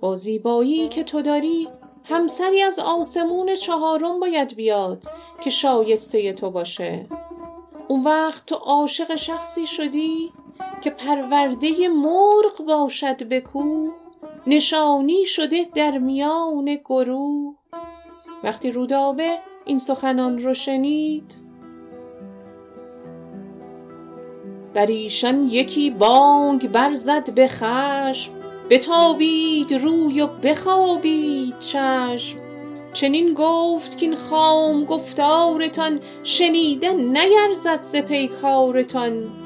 با 0.00 0.14
زیبایی 0.14 0.88
که 0.88 1.04
تو 1.04 1.22
داری 1.22 1.68
همسری 2.04 2.62
از 2.62 2.78
آسمون 2.78 3.54
چهارم 3.54 4.20
باید 4.20 4.54
بیاد 4.54 5.04
که 5.40 5.50
شایسته 5.50 6.32
تو 6.32 6.50
باشه. 6.50 7.06
اون 7.88 8.04
وقت 8.04 8.46
تو 8.46 8.54
عاشق 8.54 9.16
شخصی 9.16 9.66
شدی 9.66 10.32
که 10.80 10.90
پرورده 10.90 11.88
مرغ 11.88 12.66
باشد 12.66 13.28
به 13.28 13.40
کوه 13.40 13.92
نشانی 14.46 15.24
شده 15.24 15.66
در 15.74 15.98
میان 15.98 16.74
گروه. 16.74 17.54
وقتی 18.44 18.70
رودابه 18.70 19.38
این 19.64 19.78
سخنان 19.78 20.42
رو 20.42 20.54
شنید 20.54 21.34
بر 24.74 24.86
ایشان 24.86 25.48
یکی 25.48 25.90
بانگ 25.90 26.70
برزد 26.70 27.34
به 27.34 27.48
خشم. 27.48 28.32
بتابید 28.70 29.74
روی 29.74 30.20
و 30.20 30.26
بخوابید 30.26 31.58
چشم. 31.58 32.38
چنین 32.92 33.34
گفت 33.34 34.00
کاین 34.00 34.16
خام 34.16 34.84
گفتارتان 34.84 36.00
شنیدن 36.22 36.96
نیرزد 37.00 37.80
ز 37.80 37.96
پیکارتان 37.96 39.45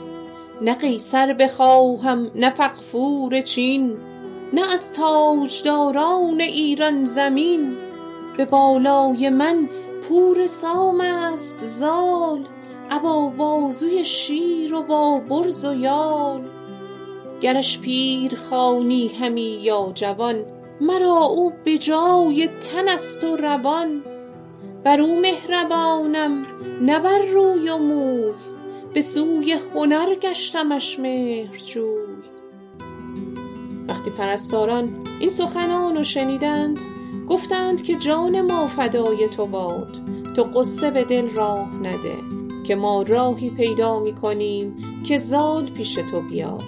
نه 0.61 0.75
قیصر 0.75 1.33
بخواهم 1.33 2.31
نه 2.35 2.51
فغفور 2.51 3.41
چین 3.41 3.97
نه 4.53 4.73
از 4.73 4.93
تاجداران 4.93 6.41
ایران 6.41 7.05
زمین. 7.05 7.77
به 8.37 8.45
بالای 8.45 9.29
من 9.29 9.69
پور 10.09 10.47
سام 10.47 11.01
است 11.01 11.59
زال 11.59 12.47
ابا 12.91 13.29
بازوی 13.29 14.05
شیر 14.05 14.75
و 14.75 14.83
با 14.83 15.19
برز 15.19 15.65
و 15.65 15.75
یال. 15.75 16.43
گرش 17.41 17.81
پیر 17.81 18.37
خوانی 18.37 19.09
همی 19.09 19.59
یا 19.63 19.93
جوان 19.95 20.45
مرا 20.81 21.25
او 21.25 21.53
به 21.65 21.79
جای 21.79 22.49
تن 22.49 22.89
است 22.89 23.25
و 23.25 23.37
روان. 23.37 24.03
بر 24.85 25.01
او 25.01 25.21
مهربانم 25.21 26.47
نه 26.81 26.99
بر 26.99 27.19
روی 27.19 27.69
و 27.71 27.79
موی. 27.79 28.33
به 28.95 29.01
سوی 29.01 29.53
هنر 29.53 30.15
گشتمش 30.15 30.99
مهرجوی. 30.99 32.01
وقتی 33.89 34.11
پرستاران 34.11 35.07
این 35.21 35.29
سخنان 35.29 35.97
رو 35.97 36.05
شنیدند 36.05 36.79
گفتند 37.29 37.83
که 37.83 37.95
جان 37.95 38.41
ما 38.41 38.67
فدای 38.67 39.29
تو 39.29 39.47
باد 39.47 40.01
تو 40.37 40.43
غصه 40.43 40.91
به 40.91 41.05
دل 41.05 41.29
راه 41.31 41.77
نده 41.83 42.17
که 42.67 42.75
ما 42.75 43.03
راهی 43.03 43.51
پیدا 43.51 44.01
می 44.01 44.15
کنیم 44.15 44.77
که 45.07 45.19
زال 45.19 45.71
پیش 45.71 45.95
تو 45.95 46.21
بیاد. 46.21 46.63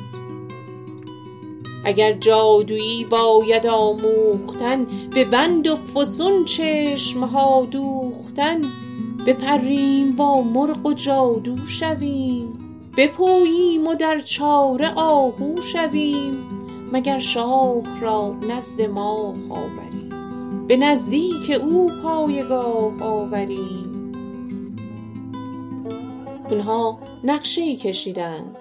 اگر 1.84 2.12
جادویی 2.12 3.04
باید 3.04 3.66
آموختن 3.66 4.86
به 5.14 5.24
بند 5.24 5.66
و 5.66 5.76
فسون 5.76 6.44
چشم 6.44 7.24
ها 7.24 7.68
دوختن 7.70 8.62
بپریم 9.26 10.16
با 10.16 10.42
مرغ 10.42 10.86
و 10.86 10.92
جادو 10.92 11.66
شویم. 11.66 12.58
بپوییم 12.96 13.86
و 13.86 13.94
در 13.94 14.18
چاره 14.18 14.94
آهو 14.94 15.60
شویم. 15.62 16.48
مگر 16.92 17.18
شاه 17.18 18.00
را 18.00 18.34
نزد 18.48 18.82
ماه 18.82 19.34
آوریم. 19.50 20.66
به 20.66 20.76
نزدیک 20.76 21.50
او 21.50 21.90
پایگاه 22.02 23.02
آوریم. 23.02 24.12
اونها 26.50 26.98
نقشه 27.24 27.62
ای 27.62 27.76
کشیدند. 27.76 28.56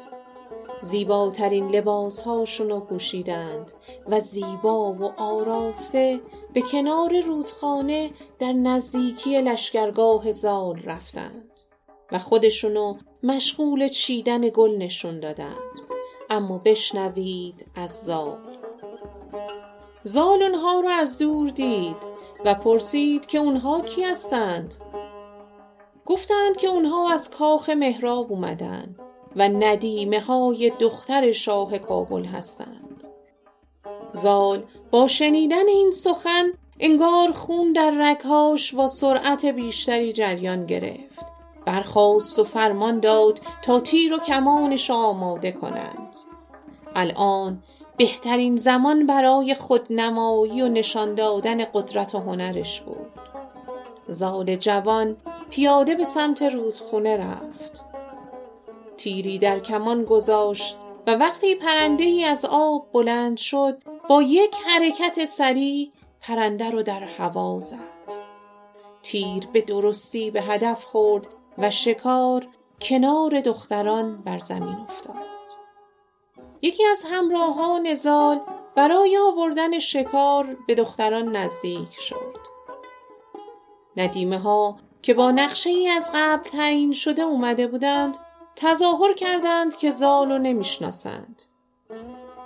زیباترین 0.81 1.67
لباسهاشون 1.67 2.79
پوشیدند 2.79 3.71
و 4.07 4.19
زیبا 4.19 4.93
و 4.93 5.03
آراسته 5.17 6.19
به 6.53 6.61
کنار 6.61 7.21
رودخانه 7.21 8.11
در 8.39 8.53
نزدیکی 8.53 9.41
لشکرگاه 9.41 10.31
زال 10.31 10.81
رفتند 10.83 11.51
و 12.11 12.19
خودشونو 12.19 12.97
مشغول 13.23 13.87
چیدن 13.87 14.41
گل 14.49 14.77
نشون 14.77 15.19
دادند. 15.19 15.81
اما 16.29 16.57
بشنوید 16.57 17.65
از 17.75 18.03
زال. 18.05 18.37
زال 20.03 20.43
اونها 20.43 20.79
رو 20.79 20.89
از 20.89 21.17
دور 21.17 21.49
دید 21.49 21.95
و 22.45 22.53
پرسید 22.53 23.25
که 23.25 23.37
اونها 23.37 23.81
کی 23.81 24.03
هستند؟ 24.03 24.75
گفتند 26.05 26.57
که 26.57 26.67
اونها 26.67 27.13
از 27.13 27.31
کاخ 27.31 27.69
مهراب 27.69 28.31
اومدند 28.31 29.10
و 29.35 29.49
ندیمه 29.49 30.19
های 30.19 30.71
دختر 30.79 31.31
شاه 31.31 31.77
کابل 31.77 32.25
هستند. 32.25 33.03
زال 34.13 34.63
با 34.91 35.07
شنیدن 35.07 35.67
این 35.67 35.91
سخن 35.91 36.45
انگار 36.79 37.31
خون 37.31 37.73
در 37.73 37.91
رگهاش 37.99 38.73
با 38.73 38.87
سرعت 38.87 39.45
بیشتری 39.45 40.13
جریان 40.13 40.65
گرفت. 40.65 41.25
برخاست 41.65 42.39
و 42.39 42.43
فرمان 42.43 42.99
داد 42.99 43.39
تا 43.61 43.79
تیر 43.79 44.13
و 44.13 44.17
کمانش 44.17 44.91
آماده 44.91 45.51
کنند. 45.51 46.15
الآن 46.95 47.63
بهترین 47.97 48.55
زمان 48.55 49.05
برای 49.05 49.55
خودنمایی 49.55 50.61
و 50.61 50.67
نشان 50.67 51.15
دادن 51.15 51.65
قدرت 51.73 52.15
و 52.15 52.19
هنرش 52.19 52.81
بود. 52.81 53.11
زال 54.07 54.55
جوان 54.55 55.17
پیاده 55.49 55.95
به 55.95 56.03
سمت 56.03 56.41
رودخونه 56.41 57.17
رفت. 57.17 57.90
تیری 59.03 59.39
در 59.39 59.59
کمان 59.59 60.05
گذاشت 60.05 60.77
و 61.07 61.15
وقتی 61.15 61.55
پرنده 61.55 62.03
ای 62.03 62.23
از 62.23 62.45
آب 62.45 62.91
بلند 62.91 63.37
شد 63.37 63.83
با 64.09 64.21
یک 64.21 64.55
حرکت 64.65 65.25
سریع 65.25 65.89
پرنده 66.21 66.71
رو 66.71 66.83
در 66.83 67.03
هوا 67.03 67.59
زد. 67.59 67.77
تیر 69.01 69.47
به 69.53 69.61
درستی 69.61 70.31
به 70.31 70.41
هدف 70.41 70.85
خورد 70.85 71.27
و 71.57 71.69
شکار 71.69 72.47
کنار 72.81 73.41
دختران 73.41 74.21
بر 74.21 74.39
زمین 74.39 74.77
افتاد. 74.89 75.25
یکی 76.61 76.85
از 76.85 77.05
همراهان 77.11 77.93
زال 77.93 78.41
برای 78.75 79.17
آوردن 79.17 79.79
شکار 79.79 80.57
به 80.67 80.75
دختران 80.75 81.35
نزدیک 81.35 81.93
شد. 81.99 82.37
ندیمه 83.97 84.39
ها 84.39 84.77
که 85.01 85.13
با 85.13 85.31
نقشه 85.31 85.69
ای 85.69 85.87
از 85.87 86.11
قبل 86.13 86.43
تعیین 86.43 86.93
شده 86.93 87.21
اومده 87.21 87.67
بودند 87.67 88.17
تظاهر 88.55 89.13
کردند 89.13 89.75
که 89.75 89.91
زال 89.91 90.31
رو 90.31 90.37
نمی‌شناسند. 90.37 91.41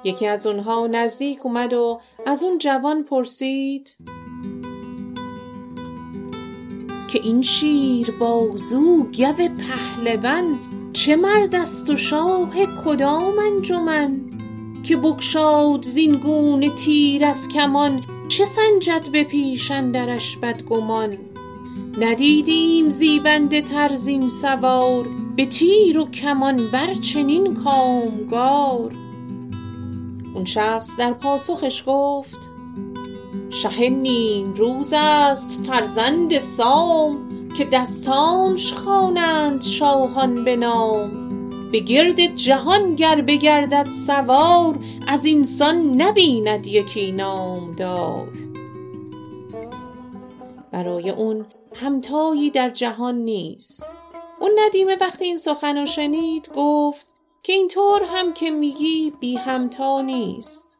یکی 0.03 0.27
از 0.27 0.47
اونها 0.47 0.87
نزدیک 0.87 1.45
اومد 1.45 1.73
و 1.73 1.99
از 2.25 2.43
اون 2.43 2.57
جوان 2.57 3.03
پرسید 3.03 3.95
که 7.07 7.21
این 7.23 7.41
شیر 7.41 8.11
بازو 8.11 9.03
گو 9.03 9.49
پهلوان 9.57 10.59
چه 10.93 11.15
مرد 11.15 11.55
است 11.55 11.89
و 11.89 11.95
شاه 11.95 12.53
کدام 12.85 13.39
انجمن؟ 13.39 14.21
که 14.83 14.97
بگشاد 14.97 15.83
زین 15.83 16.15
گونه 16.15 16.75
تیر 16.75 17.25
از 17.25 17.49
کمان 17.49 18.03
چه 18.27 18.45
سنجد 18.45 19.11
به 19.11 19.23
پیش 19.23 19.71
اندرش 19.71 20.37
بدگمان؟ 20.37 21.17
ندیدیم 21.99 22.89
زیبنده 22.89 23.61
تر 23.61 23.95
زین 23.95 24.27
سوار 24.27 25.07
به 25.35 25.45
تیر 25.45 25.97
و 25.97 26.09
کمان 26.09 26.71
بر 26.71 26.93
چنین 26.93 27.55
کامگار. 27.55 28.91
اون 30.35 30.45
شخص 30.45 30.97
در 30.97 31.13
پاسخش 31.13 31.83
گفت 31.87 32.39
شه 33.49 33.89
نیمروز 33.89 34.93
است 34.97 35.65
فرزند 35.65 36.37
سام 36.37 37.17
که 37.57 37.65
دستانش 37.65 38.73
خوانند 38.73 39.61
شاهان 39.61 40.43
به 40.43 40.55
نام. 40.55 41.25
به 41.71 41.79
گرد 41.79 42.35
جهان 42.35 42.95
گر 42.95 43.21
بگردد 43.21 43.89
سوار 43.89 44.79
از 45.07 45.25
اینسان 45.25 46.01
نبیند 46.01 46.67
یکی 46.67 47.11
نامدار. 47.11 48.27
برای 50.71 51.09
اون 51.09 51.45
همتایی 51.73 52.49
در 52.49 52.69
جهان 52.69 53.15
نیست. 53.15 53.85
اون 54.39 54.51
ندیمه 54.59 54.97
وقتی 55.01 55.25
این 55.25 55.37
سخن 55.37 55.77
رو 55.77 55.85
شنید 55.85 56.49
گفت 56.55 57.07
که 57.43 57.53
اینطور 57.53 58.01
هم 58.03 58.33
که 58.33 58.51
میگی 58.51 59.13
بی 59.19 59.35
همتا 59.35 60.01
نیست. 60.01 60.77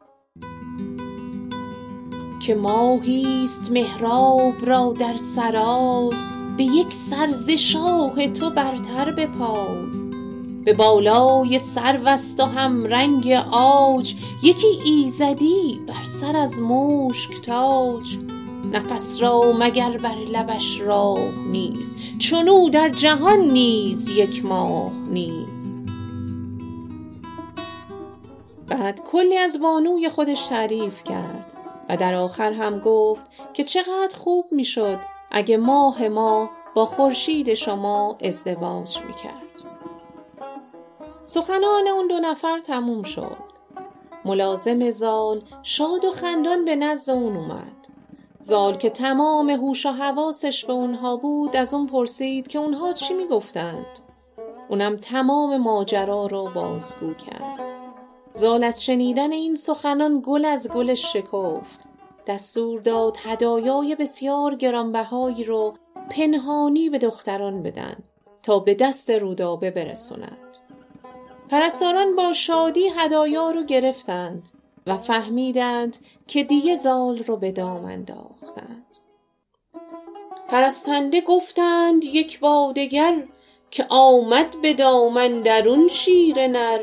که 2.46 2.54
ماهیست 2.54 3.72
مهراب 3.72 4.66
را 4.66 4.94
در 4.98 5.16
سرای 5.16 6.10
به 6.56 6.64
یک 6.64 6.92
سر 6.92 7.56
شاه 7.56 8.28
تو 8.28 8.50
برتر 8.50 9.10
به 9.10 9.26
پای 9.26 10.06
به 10.64 10.72
بالای 10.72 11.58
سروست 11.58 12.40
و 12.40 12.44
همرنگ 12.44 13.32
عاج 13.32 14.14
یکی 14.42 14.80
ایزدی 14.84 15.80
بر 15.86 16.04
سر 16.04 16.36
از 16.36 16.60
مشک 16.60 17.40
تاج. 17.42 18.18
نفس 18.72 19.22
را 19.22 19.52
مگر 19.58 19.98
بر 19.98 20.14
لبش 20.14 20.80
راه 20.80 21.30
نیست؟ 21.46 21.98
چنو 22.18 22.70
در 22.70 22.88
جهان 22.88 23.40
نیز 23.40 24.08
یک 24.08 24.44
ماه 24.44 24.92
نیست. 25.10 25.86
بعد 28.68 29.00
کلی 29.04 29.36
از 29.36 29.60
بانوی 29.60 30.08
خودش 30.08 30.46
تعریف 30.46 31.04
کرد 31.04 31.52
و 31.88 31.96
در 31.96 32.14
آخر 32.14 32.52
هم 32.52 32.78
گفت 32.78 33.30
که 33.54 33.64
چقدر 33.64 34.16
خوب 34.16 34.46
می‌شد 34.50 34.98
اگه 35.30 35.56
ماه 35.56 36.08
ما 36.08 36.50
با 36.74 36.86
خورشید 36.86 37.54
شما 37.54 38.18
ازدواج 38.24 38.98
می‌کرد. 38.98 39.42
سخنان 41.24 41.88
اون 41.88 42.06
دو 42.08 42.18
نفر 42.18 42.58
تموم 42.58 43.02
شد. 43.02 43.36
ملازم 44.24 44.90
زال 44.90 45.42
شاد 45.62 46.04
و 46.04 46.10
خندان 46.10 46.64
به 46.64 46.76
نزد 46.76 47.10
اون 47.10 47.36
اومد. 47.36 47.75
زال 48.46 48.76
که 48.76 48.90
تمام 48.90 49.50
هوش 49.50 49.86
و 49.86 49.88
حواسش 49.88 50.64
به 50.64 50.72
اونها 50.72 51.16
بود 51.16 51.56
از 51.56 51.74
اون 51.74 51.86
پرسید 51.86 52.48
که 52.48 52.58
اونها 52.58 52.92
چی 52.92 53.14
می‌گفتند. 53.14 53.86
اونم 54.68 54.96
تمام 54.96 55.56
ماجرا 55.56 56.26
رو 56.26 56.50
بازگو 56.54 57.14
کرد. 57.14 57.60
زال 58.32 58.64
از 58.64 58.84
شنیدن 58.84 59.32
این 59.32 59.54
سخنان 59.54 60.22
گل 60.24 60.44
از 60.44 60.70
گلش 60.70 61.12
شکفت. 61.12 61.80
دستور 62.26 62.80
داد 62.80 63.16
هدایای 63.24 63.94
بسیار 63.94 64.54
گرانبهایی 64.54 65.44
رو 65.44 65.74
پنهانی 66.10 66.88
به 66.88 66.98
دختران 66.98 67.62
بدن 67.62 67.96
تا 68.42 68.58
به 68.58 68.74
دست 68.74 69.10
رودابه 69.10 69.70
برسوند. 69.70 70.38
پرستاران 71.48 72.16
با 72.16 72.32
شادی 72.32 72.88
هدایا 72.96 73.50
رو 73.50 73.62
گرفتند. 73.64 74.48
و 74.86 74.98
فهمیدند 74.98 75.96
که 76.26 76.44
دیگه 76.44 76.76
زال 76.76 77.18
رو 77.18 77.36
به 77.36 77.52
دام 77.52 77.84
انداختند. 77.84 78.86
پرستنده 80.48 81.20
گفتند 81.20 82.04
یک 82.04 82.40
بادگر 82.40 83.24
که 83.70 83.86
آمد 83.88 84.60
به 84.62 84.74
دام 84.74 85.42
درون 85.42 85.88
شیر 85.88 86.46
نر. 86.46 86.80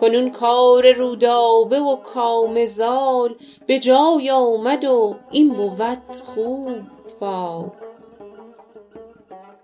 کنون 0.00 0.30
کار 0.30 0.92
رودابه 0.92 1.80
و 1.80 1.96
کام 1.96 2.66
زال 2.66 3.36
به 3.66 3.78
جای 3.78 4.30
آمد 4.30 4.84
و 4.84 5.16
این 5.30 5.48
بود 5.48 6.16
خوب 6.34 6.80
فال. 7.20 7.70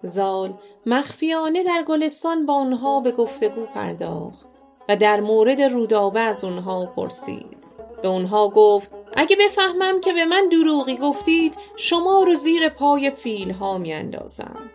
زال 0.03 0.55
مخفیانه 0.87 1.65
در 1.65 1.85
گلستان 1.89 2.47
با 2.47 2.55
آنها 2.55 3.01
به 3.01 3.13
گفتگو 3.13 3.65
پرداخت. 3.67 4.50
و 4.91 4.97
در 4.97 5.21
مورد 5.21 5.61
رودابه 5.61 6.21
از 6.21 6.45
آنها 6.45 6.87
پرسید. 6.87 7.57
به 8.03 8.09
آنها 8.09 8.49
گفت 8.49 8.91
اگه 9.17 9.37
بفهمم 9.37 10.01
که 10.01 10.13
به 10.13 10.25
من 10.25 10.49
دروغی 10.49 10.97
گفتید 10.97 11.57
شما 11.77 12.23
رو 12.23 12.35
زیر 12.35 12.69
پای 12.69 13.11
فیلها 13.11 13.79
میاندازم. 13.79 14.71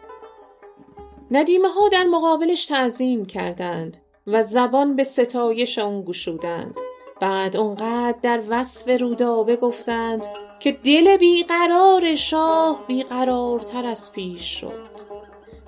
ندیمه 1.32 1.68
ها 1.68 1.90
در 1.90 2.04
مقابلش 2.04 2.66
تعظیم 2.66 3.26
کردند 3.26 3.98
و 4.28 4.44
زبان 4.44 4.96
به 4.96 5.04
ستایش 5.04 5.80
آن 5.80 6.02
گشودند. 6.02 6.76
بعد 7.22 7.58
اونقدر 7.58 8.18
در 8.22 8.42
وصف 8.50 9.02
رودابه 9.02 9.56
گفتند 9.56 10.28
که 10.60 10.72
دل 10.72 11.18
بیقرار 11.18 12.16
شاه 12.16 12.84
بیقرارتر 12.88 13.86
از 13.86 14.12
پیش 14.14 14.60
شد. 14.60 14.90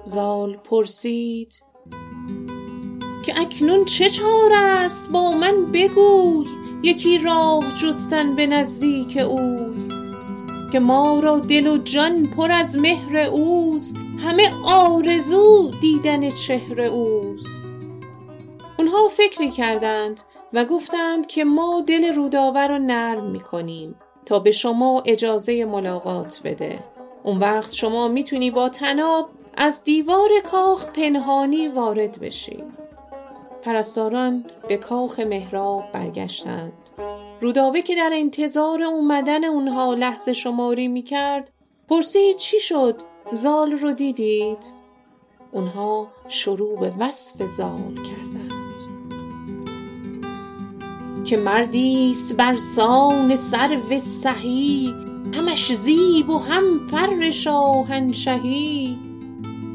زال 0.03 0.57
پرسید 0.57 1.66
که 3.25 3.41
اکنون 3.41 3.85
چه 3.85 4.09
چاره 4.09 4.57
است 4.57 5.11
با 5.11 5.31
من 5.31 5.65
بگوی 5.65 6.47
یکی 6.83 7.17
راه 7.17 7.73
جستن 7.81 8.35
به 8.35 8.47
نزدیک 8.47 9.17
اوی. 9.17 9.87
که 10.71 10.79
ما 10.79 11.19
را 11.19 11.39
دل 11.39 11.67
و 11.67 11.77
جان 11.77 12.27
پر 12.27 12.51
از 12.51 12.77
مهر 12.77 13.17
اوست 13.17 13.97
همه 14.19 14.53
آرزو 14.65 15.71
دیدن 15.81 16.31
چهر 16.31 16.81
اوست. 16.81 17.63
اونها 18.77 19.07
فکری 19.07 19.51
کردند 19.51 20.21
و 20.53 20.65
گفتند 20.65 21.27
که 21.27 21.43
ما 21.43 21.83
دل 21.87 22.13
رودابه 22.13 22.67
را 22.67 22.77
نرم 22.77 23.31
می 23.31 23.39
کنیم 23.39 23.95
تا 24.25 24.39
به 24.39 24.51
شما 24.51 25.03
اجازه 25.05 25.65
ملاقات 25.65 26.41
بده. 26.43 26.79
اون 27.23 27.37
وقت 27.37 27.73
شما 27.73 28.07
می‌تونی 28.07 28.51
با 28.51 28.69
تناب 28.69 29.29
از 29.57 29.83
دیوار 29.83 30.29
کاخ 30.51 30.87
پنهانی 30.89 31.67
وارد 31.67 32.19
بشی. 32.19 32.63
پرستاران 33.61 34.45
به 34.67 34.77
کاخ 34.77 35.19
مهراب 35.19 35.91
برگشتند. 35.93 36.73
رودابه 37.41 37.81
که 37.81 37.95
در 37.95 38.09
انتظار 38.13 38.83
اومدن 38.83 39.43
اونها 39.43 39.93
لحظه 39.93 40.33
شماری 40.33 40.87
می‌کرد 40.87 41.51
پرسید 41.89 42.37
چی 42.37 42.59
شد؟ 42.59 42.95
زال 43.31 43.71
رو 43.71 43.91
دیدید؟ 43.91 44.57
اونها 45.51 46.07
شروع 46.27 46.79
به 46.79 46.93
وصف 46.99 47.45
زال 47.45 47.95
کردند. 47.95 48.47
که 51.25 51.37
مردیست 51.37 52.37
بر 52.37 52.55
سان 52.55 53.35
سرو 53.35 53.99
سهی 53.99 54.93
همش 55.33 55.73
زیب 55.73 56.29
و 56.29 56.37
هم 56.37 56.87
فر 56.87 57.31
شاهنشهی. 57.31 58.97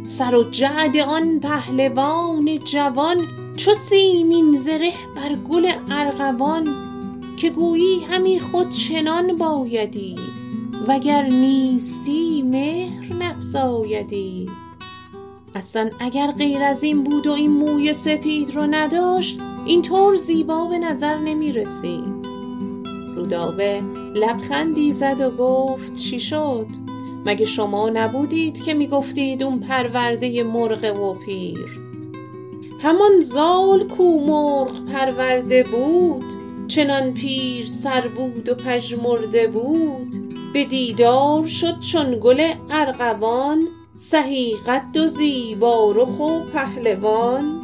سر 0.04 0.34
و 0.34 0.50
جعد 0.50 0.96
آن 0.96 1.40
پهلوان 1.40 2.58
جوان 2.58 3.41
چو 3.56 3.74
سیمین 3.74 4.54
زره 4.54 4.92
بر 5.16 5.34
گل 5.34 5.72
ارغوان 5.90 6.68
که 7.36 7.50
گویی 7.50 8.00
همی 8.10 8.40
خود 8.40 8.70
چنان 8.70 9.38
بایدی 9.38 10.16
وگر 10.88 11.22
نیستی 11.22 12.42
مهر 12.42 13.12
نفزایدی. 13.14 14.50
اصلا 15.54 15.90
اگر 16.00 16.30
غیر 16.30 16.62
از 16.62 16.82
این 16.82 17.04
بود 17.04 17.26
و 17.26 17.32
این 17.32 17.50
موی 17.50 17.92
سپید 17.92 18.54
رو 18.54 18.66
نداشت 18.70 19.40
اینطور 19.66 20.14
زیبا 20.14 20.64
به 20.64 20.78
نظر 20.78 21.18
نمی 21.18 21.52
رسید. 21.52 22.26
رودابه 23.16 23.82
لبخندی 24.14 24.92
زد 24.92 25.20
و 25.20 25.30
گفت 25.30 25.94
چی 25.94 26.20
شد؟ 26.20 26.66
مگه 27.26 27.44
شما 27.44 27.90
نبودید 27.90 28.62
که 28.62 28.74
می‌گفتید 28.74 29.42
اون 29.42 29.58
پرورده 29.58 30.42
مرغ 30.42 31.00
و 31.00 31.14
پیر؟ 31.14 31.81
همان 32.82 33.20
زال 33.20 33.88
کو 33.88 34.20
مرغ 34.20 34.84
پرورده 34.84 35.62
بود 35.62 36.24
چنان 36.68 37.14
پیر 37.14 37.66
سر 37.66 38.08
بود 38.08 38.48
و 38.48 38.54
پژمرده 38.54 39.46
بود. 39.46 40.14
به 40.52 40.64
دیدار 40.64 41.46
شد 41.46 41.80
چون 41.80 42.20
گل 42.20 42.52
ارغوان 42.70 43.68
سهی 43.96 44.56
قد 44.66 44.96
و 44.96 45.06
زیبا 45.06 45.92
رخ 45.92 46.20
و 46.20 46.40
پهلوان. 46.40 47.60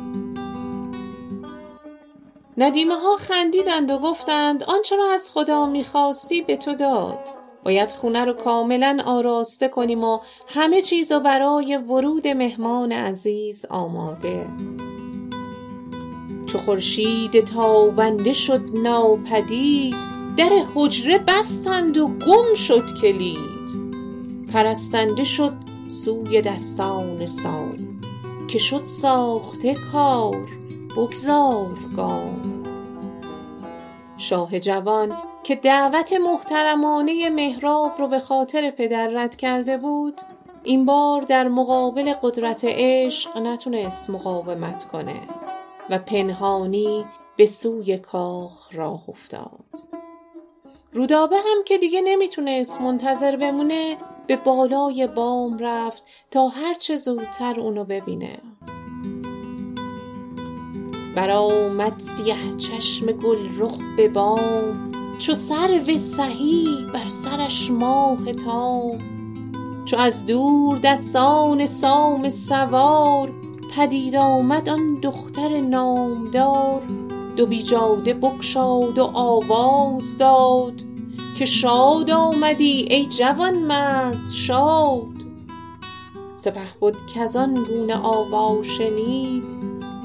ندیمه 2.59 2.95
ها 2.95 3.17
خندیدند 3.17 3.91
و 3.91 3.99
گفتند 3.99 4.65
آنچه 4.65 4.97
را 4.97 5.13
از 5.13 5.31
خدا 5.35 5.67
می‌خواستی 5.67 6.43
به 6.43 6.57
تو 6.57 6.75
داد. 6.75 7.19
باید 7.65 7.91
خونه 7.91 8.25
رو 8.25 8.33
کاملا 8.33 9.03
آراسته 9.07 9.69
کنیم 9.69 10.05
و 10.05 10.19
همه 10.49 10.83
چیز 10.83 11.13
رو 11.13 11.21
برای 11.21 11.77
ورود 11.77 12.29
مهمان 12.29 12.93
عزیز 12.93 13.67
آماده. 13.71 14.47
چو 16.49 16.59
خورشید 16.59 17.45
تابنده 17.45 18.33
شد 18.33 18.61
ناپدید 18.75 19.95
در 20.37 20.51
حجره 20.75 21.19
بستند 21.19 21.99
و 21.99 22.09
گم 22.09 22.55
شد 22.55 22.85
کلید. 23.03 23.69
پرستنده 24.53 25.25
شد 25.25 25.53
سوی 25.89 26.43
دستان 26.43 27.27
سام 27.27 28.01
که 28.49 28.59
شد 28.59 28.85
ساخته 28.85 29.77
کار 29.93 30.49
بگذار 30.97 31.79
گام 31.97 32.65
شاه 34.19 34.59
جوان 34.59 35.17
که 35.43 35.57
دعوت 35.57 36.13
محترمانه 36.13 37.31
مهراب 37.31 37.93
رو 37.99 38.09
به 38.09 38.21
خاطر 38.21 38.71
پدر 38.71 39.09
رد 39.09 39.37
کرده 39.37 39.77
بود 39.77 40.21
این 40.65 40.85
بار 40.85 41.23
در 41.23 41.49
مقابل 41.49 42.13
قدرت 42.23 42.61
عشق 42.65 43.39
نتونست 43.39 44.11
مقاومت 44.11 44.85
کنه. 44.85 45.21
و 45.91 45.99
پنهانی 45.99 47.05
به 47.37 47.47
سوی 47.47 47.99
کاخ 47.99 48.69
راه 48.73 49.05
افتاد. 49.09 49.65
رودابه 50.93 51.37
هم 51.37 51.65
که 51.65 51.79
دیگه 51.79 52.01
نمی‌تونست 52.01 52.81
منتظر 52.81 53.37
بمونه 53.37 53.97
به 54.27 54.37
بالای 54.37 55.07
بام 55.07 55.59
رفت 55.59 56.05
تا 56.31 56.49
هرچه 56.49 56.97
زودتر 56.97 57.61
اونو 57.61 57.85
ببینه. 57.85 58.39
برآمد 61.17 61.99
سیه 61.99 62.57
چشم 62.59 63.07
گل 63.07 63.49
رخ 63.59 63.79
به 63.97 64.09
بام 64.09 64.93
چو 65.19 65.35
سرو 65.35 65.97
سهی 65.97 66.87
بر 66.95 67.09
سرش 67.09 67.71
ماه 67.71 68.33
تام. 68.33 68.99
چو 69.85 69.97
از 69.97 70.27
دور 70.27 70.79
دستان 70.79 71.67
سام 71.67 72.29
سوار 72.29 73.33
پدید 73.77 74.17
آمد 74.17 74.69
آن 74.69 75.01
دختر 75.01 75.61
نامدار 75.61 76.83
دو 77.37 77.47
بیجاده 77.47 78.15
بگشاد 78.15 78.99
و 78.99 79.11
آواز 79.15 80.19
داد 80.19 80.83
که 81.39 81.45
شاد 81.45 82.11
آمدی 82.11 82.87
ای 82.91 83.07
جوانمرد 83.07 84.29
شاد. 84.31 85.07
سپهبد 86.35 86.95
کز 87.15 87.37
آن 87.37 87.65
گونه 87.65 87.97
آوا 87.97 88.63
شنید 88.63 89.45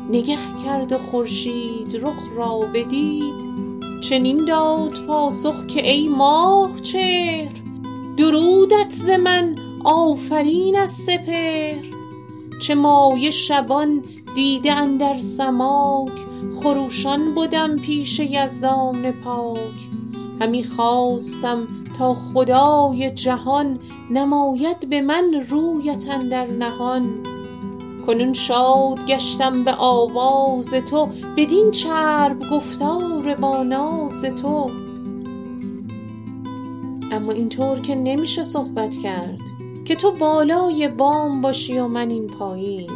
نگه 0.10 0.38
کرد 0.66 0.92
و 0.92 0.98
خورشید 0.98 2.00
رخ 2.02 2.30
را 2.36 2.60
بدید. 2.74 3.54
چنین 4.02 4.46
داد 4.46 5.06
پاسخ 5.08 5.66
که 5.66 5.90
ای 5.92 6.08
ماه 6.08 6.82
چهر 6.82 7.52
درودت 8.18 8.90
ز 8.90 9.10
من 9.10 9.56
آفرین 9.84 10.76
از 10.76 10.92
سپهر. 10.92 11.93
چه 12.64 12.76
مایه 12.76 13.30
شبان 13.30 14.04
دیده 14.36 14.74
اندر 14.74 15.20
سماک 15.20 16.12
خروشان 16.56 17.34
بدم 17.36 17.78
پیش 17.78 18.20
یزدان 18.20 19.12
پاک. 19.12 19.90
همی 20.42 20.64
خواستم 20.64 21.68
تا 21.98 22.14
خدای 22.14 23.12
جهان 23.12 23.80
نماید 24.12 24.90
به 24.90 25.02
من 25.02 25.46
رویت 25.50 26.10
اندر 26.10 26.48
نهان. 26.48 27.10
کنون 28.08 28.34
شاد 28.34 29.06
گشتم 29.06 29.64
به 29.64 29.74
آواز 29.74 30.74
تو 30.74 31.10
بدین 31.38 31.72
چرب 31.72 32.50
گفتار 32.52 33.36
با 33.36 33.64
ناز 33.64 34.22
تو. 34.26 34.72
اما 37.12 37.32
اینطور 37.32 37.80
که 37.80 37.96
نمیشه 37.96 38.44
صحبت 38.44 38.96
کرد. 38.98 39.63
که 39.86 39.96
تو 39.96 40.12
بالای 40.12 40.88
بام 40.88 41.42
باشی 41.42 41.78
و 41.78 41.88
من 41.88 42.10
این 42.10 42.28
پایین. 42.28 42.90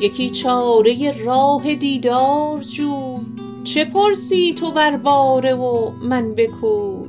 یکی 0.00 0.30
چاره 0.30 1.24
راه 1.24 1.74
دیدار 1.74 2.60
جوی 2.60 3.20
چه 3.64 3.84
پرسی 3.84 4.54
تو 4.58 4.70
بر 4.70 4.96
باره 4.96 5.54
و 5.54 5.90
من 5.90 6.34
به 6.34 6.46
کوی 6.46 7.08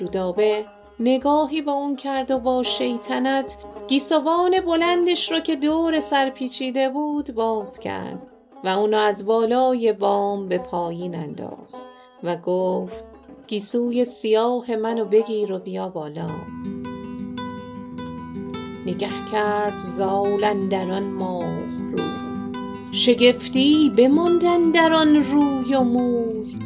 رودابه 0.00 0.64
نگاهی 1.00 1.62
به 1.62 1.70
اون 1.70 1.96
کرد 1.96 2.30
و 2.30 2.38
با 2.38 2.62
شیطنت 2.62 3.56
گیسوان 3.88 4.60
بلندش 4.60 5.32
رو 5.32 5.40
که 5.40 5.56
دور 5.56 6.00
سر 6.00 6.30
پیچیده 6.30 6.88
بود 6.88 7.34
باز 7.34 7.80
کرد 7.80 8.22
و 8.64 8.68
اونو 8.68 8.96
از 8.96 9.26
بالای 9.26 9.92
بام 9.92 10.48
به 10.48 10.58
پایین 10.58 11.14
انداخت 11.14 11.74
و 12.22 12.36
گفت 12.36 13.15
گیسوی 13.46 14.04
سیاه 14.04 14.76
منو 14.76 15.04
بگیر 15.04 15.52
و 15.52 15.58
بیا 15.58 15.88
بالا. 15.88 16.30
نگه 18.86 19.08
کرد 19.32 19.78
زال 19.78 20.44
اندر 20.44 20.90
آن 20.90 21.02
ماه 21.02 21.58
رو. 21.92 22.02
شگفتی 22.92 23.92
بماند 23.96 24.44
اندر 24.44 24.92
آن 24.92 25.16
روی 25.16 25.74
و 25.74 25.80
موی. 25.80 26.58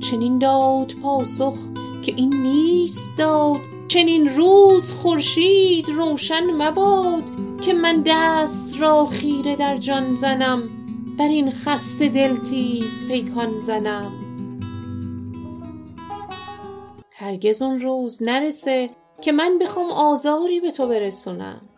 چنین 0.00 0.38
داد 0.38 0.92
پاسخ 1.02 1.54
که 2.02 2.14
این 2.16 2.34
نیست 2.34 3.10
داد. 3.18 3.60
چنین 3.88 4.36
روز 4.36 4.92
خورشید 4.92 5.88
روشن 5.88 6.62
مباد 6.62 7.22
که 7.60 7.74
من 7.74 8.02
دست 8.06 8.80
را 8.80 9.06
خیره 9.06 9.56
در 9.56 9.76
جان 9.76 10.14
زنم. 10.14 10.62
بر 11.18 11.28
این 11.28 11.50
خسته 11.50 12.08
دل 12.08 12.36
تیز 12.36 13.08
پیکان 13.08 13.60
زنم. 13.60 14.23
هرگز 17.24 17.62
اون 17.62 17.80
روز 17.80 18.22
نرسه 18.22 18.90
که 19.20 19.32
من 19.32 19.58
بخوام 19.58 19.90
آزاری 19.90 20.60
به 20.60 20.70
تو 20.70 20.86
برسونم. 20.86 21.68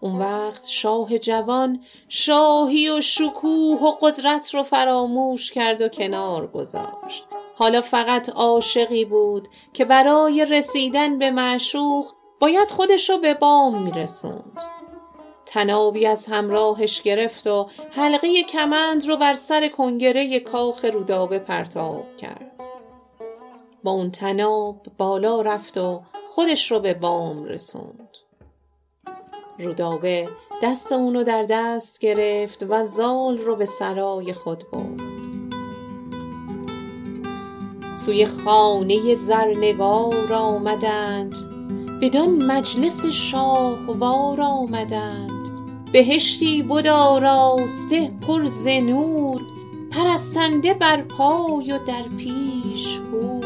اون 0.00 0.18
وقت 0.18 0.66
شاه 0.66 1.18
جوان 1.18 1.84
شاهی 2.08 2.88
و 2.90 3.00
شکوه 3.00 3.80
و 3.82 3.90
قدرت 4.00 4.54
رو 4.54 4.62
فراموش 4.62 5.52
کرد 5.52 5.82
و 5.82 5.88
کنار 5.88 6.46
گذاشت. 6.46 7.26
حالا 7.54 7.80
فقط 7.80 8.28
عاشقی 8.28 9.04
بود 9.04 9.48
که 9.72 9.84
برای 9.84 10.44
رسیدن 10.44 11.18
به 11.18 11.30
معشوق 11.30 12.06
باید 12.40 12.70
خودش 12.70 13.10
رو 13.10 13.18
به 13.18 13.34
بام 13.34 13.82
میرسوند. 13.82 14.62
تنابی 15.46 16.06
از 16.06 16.26
همراهش 16.26 17.02
گرفت 17.02 17.46
و 17.46 17.68
حلقه 17.90 18.42
کمند 18.42 19.08
رو 19.08 19.16
بر 19.16 19.34
سر 19.34 19.68
کنگره 19.68 20.40
کاخ 20.40 20.84
رودابه 20.84 21.38
پرتاب 21.38 22.16
کرد. 22.16 22.71
با 23.84 23.90
اون 23.90 24.10
تناب 24.10 24.86
بالا 24.98 25.40
رفت 25.40 25.78
و 25.78 26.02
خودش 26.34 26.70
رو 26.70 26.80
به 26.80 26.94
بام 26.94 27.44
رسوند. 27.44 28.16
رودابه 29.58 30.28
دست 30.62 30.92
اونو 30.92 31.24
در 31.24 31.46
دست 31.50 32.00
گرفت 32.00 32.66
و 32.68 32.82
زال 32.82 33.38
رو 33.38 33.56
به 33.56 33.64
سرای 33.64 34.32
خود 34.32 34.64
برد. 34.72 35.12
سوی 37.92 38.26
خانه 38.26 39.14
زرنگار 39.14 40.32
آمدند. 40.32 41.34
بدان 42.02 42.30
مجلس 42.30 43.06
شاهوار 43.06 44.40
آمدند. 44.40 45.32
بهشتی 45.92 46.62
بد 46.62 46.86
آراسته 46.86 48.12
پر 48.26 48.46
ز 48.46 48.66
نور 48.66 49.40
پرستنده 49.90 50.74
بر 50.74 51.02
پای 51.02 51.72
و 51.72 51.78
در 51.78 52.02
پیش 52.18 52.98
حور 52.98 53.41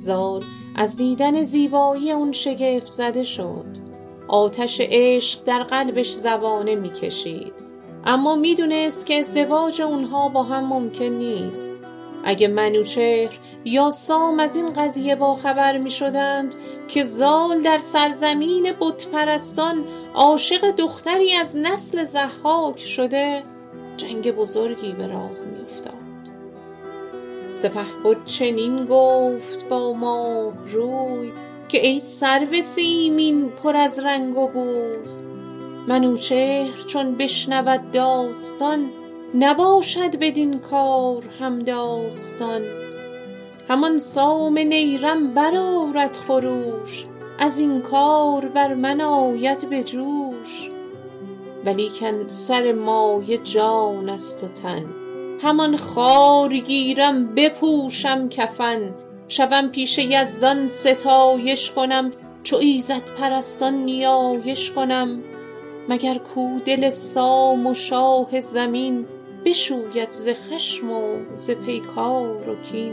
زال 0.00 0.44
از 0.74 0.96
دیدن 0.96 1.42
زیبایی 1.42 2.12
اون 2.12 2.32
شگفت 2.32 2.86
زده 2.86 3.24
شد. 3.24 3.66
آتش 4.28 4.80
عشق 4.80 5.44
در 5.44 5.62
قلبش 5.62 6.12
زبانه 6.12 6.74
می 6.74 6.90
کشید 6.90 7.52
اما 8.06 8.36
می‌دونست 8.36 9.06
که 9.06 9.14
ازدواج 9.18 9.82
اونها 9.82 10.28
با 10.28 10.42
هم 10.42 10.64
ممکن 10.64 11.04
نیست. 11.04 11.78
اگه 12.24 12.48
منوچهر 12.48 13.38
یا 13.64 13.90
سام 13.90 14.40
از 14.40 14.56
این 14.56 14.72
قضیه 14.72 15.16
باخبر 15.16 15.78
می 15.78 15.90
شدند 15.90 16.54
که 16.88 17.04
زال 17.04 17.62
در 17.62 17.78
سرزمین 17.78 18.72
بتپرستان 18.80 19.84
عاشق 20.14 20.70
دختری 20.70 21.32
از 21.32 21.56
نسل 21.56 22.04
زحاک 22.04 22.80
شده 22.80 23.42
جنگ 23.96 24.30
بزرگی 24.30 24.92
به 24.92 25.06
راه 25.06 25.39
سپهبد 27.52 28.24
چنین 28.24 28.86
گفت 28.86 29.68
با 29.68 29.92
ماه 29.92 30.52
روی 30.72 31.32
که 31.68 31.86
ای 31.86 31.98
سرو 31.98 32.60
سیمین 32.60 33.48
پر 33.48 33.76
از 33.76 33.98
رنگ 33.98 34.38
و 34.38 34.48
بوی. 34.48 35.20
منوچهر 35.88 36.84
چون 36.86 37.14
بشنود 37.14 37.92
داستان 37.92 38.90
نباشد 39.34 40.16
بدین 40.16 40.58
کار 40.58 41.22
همداستان 41.40 42.62
همان 43.68 43.98
سام 43.98 44.58
نیرم 44.58 45.34
برآرد 45.34 46.16
خروش 46.16 47.06
از 47.38 47.60
این 47.60 47.82
کار 47.82 48.48
بر 48.48 48.74
من 48.74 49.00
آید 49.00 49.68
به 49.70 49.84
جوش. 49.84 50.70
ولیکن 51.64 52.28
سر 52.28 52.72
مایه 52.72 53.38
جان 53.38 54.08
است 54.08 54.44
و 54.44 54.48
تن. 54.48 54.84
همان 55.42 55.76
خوار 55.76 56.56
گیرم 56.56 57.34
بپوشم 57.34 58.28
کفن 58.28 58.94
شوم 59.28 59.68
پیش 59.68 59.98
یزدان 59.98 60.68
ستایش 60.68 61.70
کنم 61.70 62.12
چو 62.42 62.56
ایزدپرستان 62.56 63.74
نیایش 63.74 64.70
کنم. 64.70 65.22
مگر 65.88 66.18
کو 66.18 66.58
دل 66.64 66.88
سام 66.88 67.66
و 67.66 67.74
شاه 67.74 68.40
زمین 68.40 69.06
بشوید 69.44 70.10
ز 70.10 70.28
خشم 70.28 70.90
و 70.90 71.16
ز 71.34 71.50
پیکار 71.50 72.48
و 72.48 72.62
کین؟ 72.62 72.92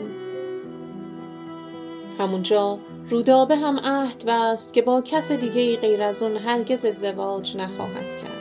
همونجا 2.19 2.79
رودابه 3.09 3.55
هم 3.55 3.79
عهد 3.79 4.23
بست 4.27 4.73
که 4.73 4.81
با 4.81 5.01
کس 5.01 5.31
دیگه 5.31 5.75
غیر 5.75 6.03
از 6.03 6.23
اون 6.23 6.37
هرگز 6.37 6.85
ازدواج 6.85 7.57
نخواهد 7.57 8.21
کرد. 8.23 8.36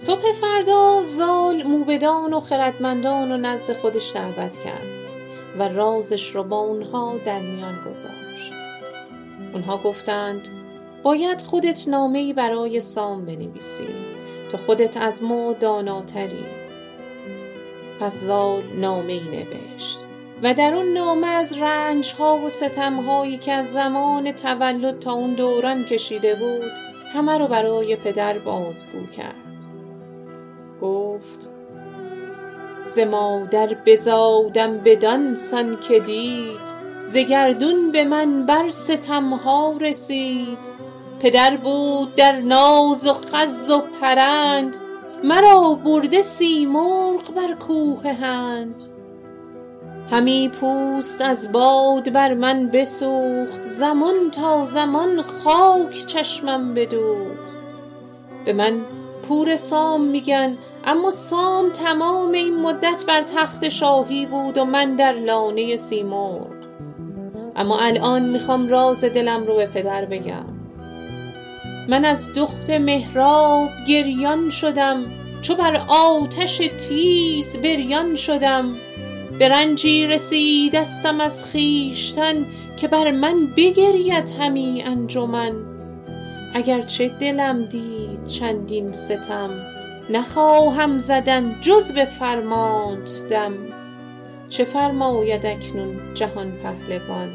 صبح 0.00 0.32
فردا 0.40 1.02
زال 1.02 1.62
موبدان 1.62 2.32
و 2.32 2.40
خردمندان 2.40 3.32
و 3.32 3.36
نزد 3.36 3.72
خودش 3.72 4.12
دعوت 4.14 4.58
کرد 4.64 4.86
و 5.58 5.68
رازش 5.68 6.30
رو 6.30 6.44
با 6.44 6.56
اونها 6.56 7.14
در 7.26 7.40
میان 7.40 7.78
گذاشت. 7.90 8.52
اونها 9.52 9.76
گفتند 9.76 10.48
باید 11.02 11.40
خودت 11.40 11.88
نامهای 11.88 12.32
برای 12.32 12.80
سام 12.80 13.26
بنویسی. 13.26 13.88
تو 14.52 14.58
خودت 14.58 14.96
از 14.96 15.22
ما 15.22 15.52
داناتری. 15.52 16.44
پس 18.00 18.14
زال 18.14 18.62
نامه 18.74 19.12
ای 19.12 19.20
نوشت 19.20 19.98
و 20.42 20.54
در 20.54 20.74
اون 20.74 20.92
نامه 20.92 21.26
از 21.26 21.58
رنج 21.58 22.14
ها 22.18 22.36
و 22.36 22.48
ستم 22.48 23.00
هایی 23.00 23.38
که 23.38 23.52
از 23.52 23.72
زمان 23.72 24.32
تولد 24.32 24.98
تا 24.98 25.12
اون 25.12 25.34
دوران 25.34 25.84
کشیده 25.84 26.34
بود 26.34 26.70
همه 27.14 27.38
رو 27.38 27.46
برای 27.46 27.96
پدر 27.96 28.38
بازگو 28.38 29.06
کرد. 29.06 29.49
گفت 30.82 31.48
ز 32.86 32.98
مادر 32.98 33.76
بزادم 33.86 34.78
بدان 34.78 35.36
سان 35.36 35.80
که 35.80 36.00
دید 36.00 36.80
ز 37.02 37.16
گردون 37.16 37.92
به 37.92 38.04
من 38.04 38.46
بر 38.46 38.68
ستم 38.68 39.30
ها 39.30 39.76
رسید. 39.80 40.80
پدر 41.20 41.56
بود 41.56 42.14
در 42.14 42.40
ناز 42.40 43.06
و 43.06 43.12
خز 43.12 43.70
و 43.70 43.82
پرند 44.00 44.76
مرا 45.24 45.74
برده 45.84 46.20
سیمرغ 46.20 47.34
بر 47.34 47.54
کوه 47.54 48.12
هند. 48.12 48.84
همی 50.10 50.48
پوست 50.48 51.20
از 51.20 51.52
باد 51.52 52.12
بر 52.12 52.34
من 52.34 52.66
بسوخت 52.66 53.62
زمان 53.62 54.30
تا 54.30 54.64
زمان 54.64 55.22
خاک 55.22 56.06
چشمم 56.06 56.74
بدوخت. 56.74 57.56
به 58.44 58.52
من 58.52 58.80
پور 59.28 59.56
سام 59.56 60.04
میگن 60.04 60.58
اما 60.84 61.10
سام 61.10 61.70
تمام 61.70 62.32
این 62.32 62.60
مدت 62.60 63.04
بر 63.08 63.22
تخت 63.22 63.68
شاهی 63.68 64.26
بود 64.26 64.58
و 64.58 64.64
من 64.64 64.96
در 64.96 65.12
لانه 65.12 65.76
سیمرغ. 65.76 66.50
اما 67.56 67.78
الان 67.78 68.22
می‌خوام 68.22 68.68
راز 68.68 69.04
دلم 69.04 69.44
رو 69.44 69.56
به 69.56 69.66
پدر 69.66 70.04
بگم. 70.04 70.46
من 71.88 72.04
از 72.04 72.34
دخت 72.34 72.70
مهراب 72.70 73.68
گریان 73.88 74.50
شدم 74.50 75.04
چو 75.42 75.54
بر 75.54 75.82
آتش 75.88 76.58
تیز 76.88 77.56
بریان 77.56 78.16
شدم. 78.16 78.72
به 79.38 79.48
رنجی 79.48 80.06
رسیدستم 80.06 81.20
از 81.20 81.44
خویشتن 81.44 82.46
که 82.76 82.88
بر 82.88 83.10
من 83.10 83.46
بگرید 83.56 84.30
همی 84.40 84.82
انجمن. 84.86 85.52
اگر 86.54 86.82
چه 86.82 87.08
دلم 87.08 87.64
دید 87.64 88.24
چندین 88.24 88.92
ستم 88.92 89.50
نخواهم 90.12 90.98
زدن 90.98 91.56
جز 91.60 91.92
به 91.92 92.04
فرمانت 92.04 93.28
دم. 93.30 93.52
چه 94.48 94.64
فرماید 94.64 95.46
اکنون 95.46 96.14
جهان 96.14 96.52
پهلوان؟ 96.52 97.30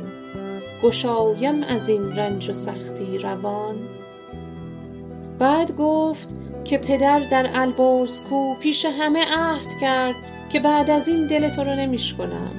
گشایم 0.84 1.64
از 1.64 1.90
این 1.90 2.16
رنج 2.16 2.50
و 2.50 2.54
سختی 2.54 3.18
روان. 3.18 3.76
بعد 5.40 5.78
گفت 5.78 6.30
که 6.66 6.78
پدر 6.78 7.20
در 7.20 7.50
البرز 7.54 8.22
کو 8.22 8.56
پیش 8.56 8.86
همه 8.86 9.26
عهد 9.38 9.80
کرد 9.82 10.16
که 10.52 10.60
بعد 10.60 10.90
از 10.90 11.08
این 11.08 11.28
دل 11.28 11.50
تو 11.50 11.64
رو 11.64 11.76
نمیشکنم 11.76 12.52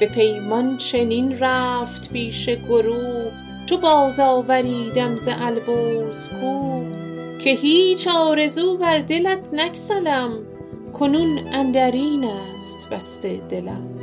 به 0.00 0.06
پیمان 0.06 0.76
چنین 0.76 1.38
رفت 1.38 2.12
پیش 2.12 2.48
گروه 2.48 3.30
چو 3.66 3.76
باز 3.76 4.20
آوریدم 4.20 5.16
ز 5.16 5.28
البرز 5.28 6.28
کو. 6.28 7.03
که 7.44 7.50
هیچ 7.50 8.08
آرزو 8.08 8.78
بر 8.78 8.98
دلت 8.98 9.54
نگسلم 9.54 10.46
کنون 10.92 11.38
اندرین 11.52 12.24
است 12.24 12.88
بسته 12.90 13.36
دلم. 13.36 13.98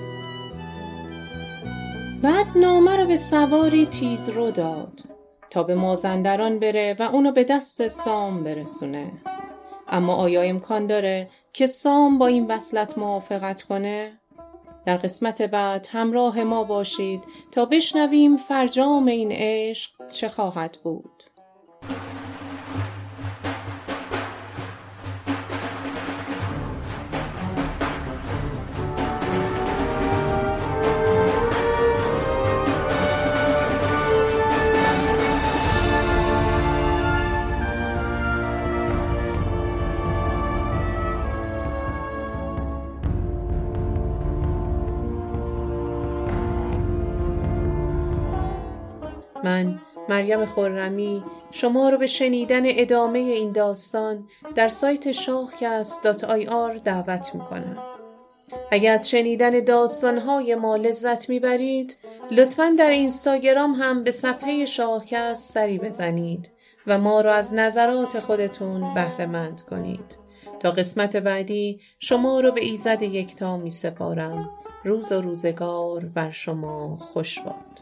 بعد 2.22 2.46
نامه 2.56 2.98
رو 2.98 3.08
به 3.08 3.18
سواری 3.18 3.86
تیزرو 3.86 4.52
داد 4.52 5.00
تا 5.50 5.64
به 5.64 5.76
مازندران 5.76 6.60
بره 6.60 6.96
و 7.00 7.04
اونو 7.04 7.32
به 7.32 7.44
دست 7.44 7.88
سام 7.88 8.44
برسونه. 8.44 9.12
اما 9.88 10.16
آیا 10.16 10.42
امکان 10.42 10.88
داره 10.88 11.30
که 11.54 11.66
سام 11.66 12.18
با 12.18 12.28
این 12.28 12.48
وصلت 12.48 12.98
موافقت 12.98 13.62
کنه؟ 13.62 14.12
در 14.86 14.98
قسمت 14.98 15.42
بعد 15.42 15.88
همراه 15.92 16.44
ما 16.44 16.64
باشید 16.64 17.24
تا 17.52 17.66
بشنویم 17.66 18.38
فرجام 18.38 19.06
این 19.06 19.32
عشق 19.32 19.92
چه 20.10 20.30
خواهد 20.30 20.78
بود. 20.84 21.24
من 49.52 49.80
مریم 50.10 50.46
خرمی 50.46 51.24
شما 51.52 51.90
رو 51.90 51.98
به 51.98 52.08
شنیدن 52.08 52.64
ادامه 52.66 53.20
این 53.20 53.52
داستان 53.52 54.28
در 54.56 54.70
سایت 54.70 55.12
شاخکست 55.12 56.06
آر 56.50 56.74
دعوت 56.74 57.36
می‌کنم. 57.36 57.78
اگر 58.72 58.94
از 58.94 59.10
شنیدن 59.10 59.64
داستانهای 59.64 60.56
ما 60.56 60.76
لذت 60.76 61.30
می‌برید 61.30 61.98
لطفا 62.32 62.76
در 62.80 62.90
اینستاگرام 62.90 63.72
هم 63.72 64.04
به 64.04 64.12
صفحه 64.12 64.66
شاخکست 64.66 65.54
سری 65.54 65.78
بزنید 65.78 66.50
و 66.88 66.98
ما 66.98 67.22
را 67.22 67.34
از 67.34 67.54
نظرات 67.54 68.20
خودتون 68.20 68.94
بهره 68.94 69.26
مند 69.26 69.62
کنید. 69.62 70.18
تا 70.60 70.72
قسمت 70.72 71.16
بعدی 71.16 71.80
شما 72.00 72.40
رو 72.40 72.52
به 72.52 72.62
ایزد 72.62 73.02
یکتا 73.02 73.58
می 73.58 73.72
سپارم 73.72 74.50
روز 74.84 75.12
و 75.12 75.22
روزگار 75.22 76.06
بر 76.06 76.32
شما 76.32 76.98
خوش 76.98 77.40
باد. 77.40 77.81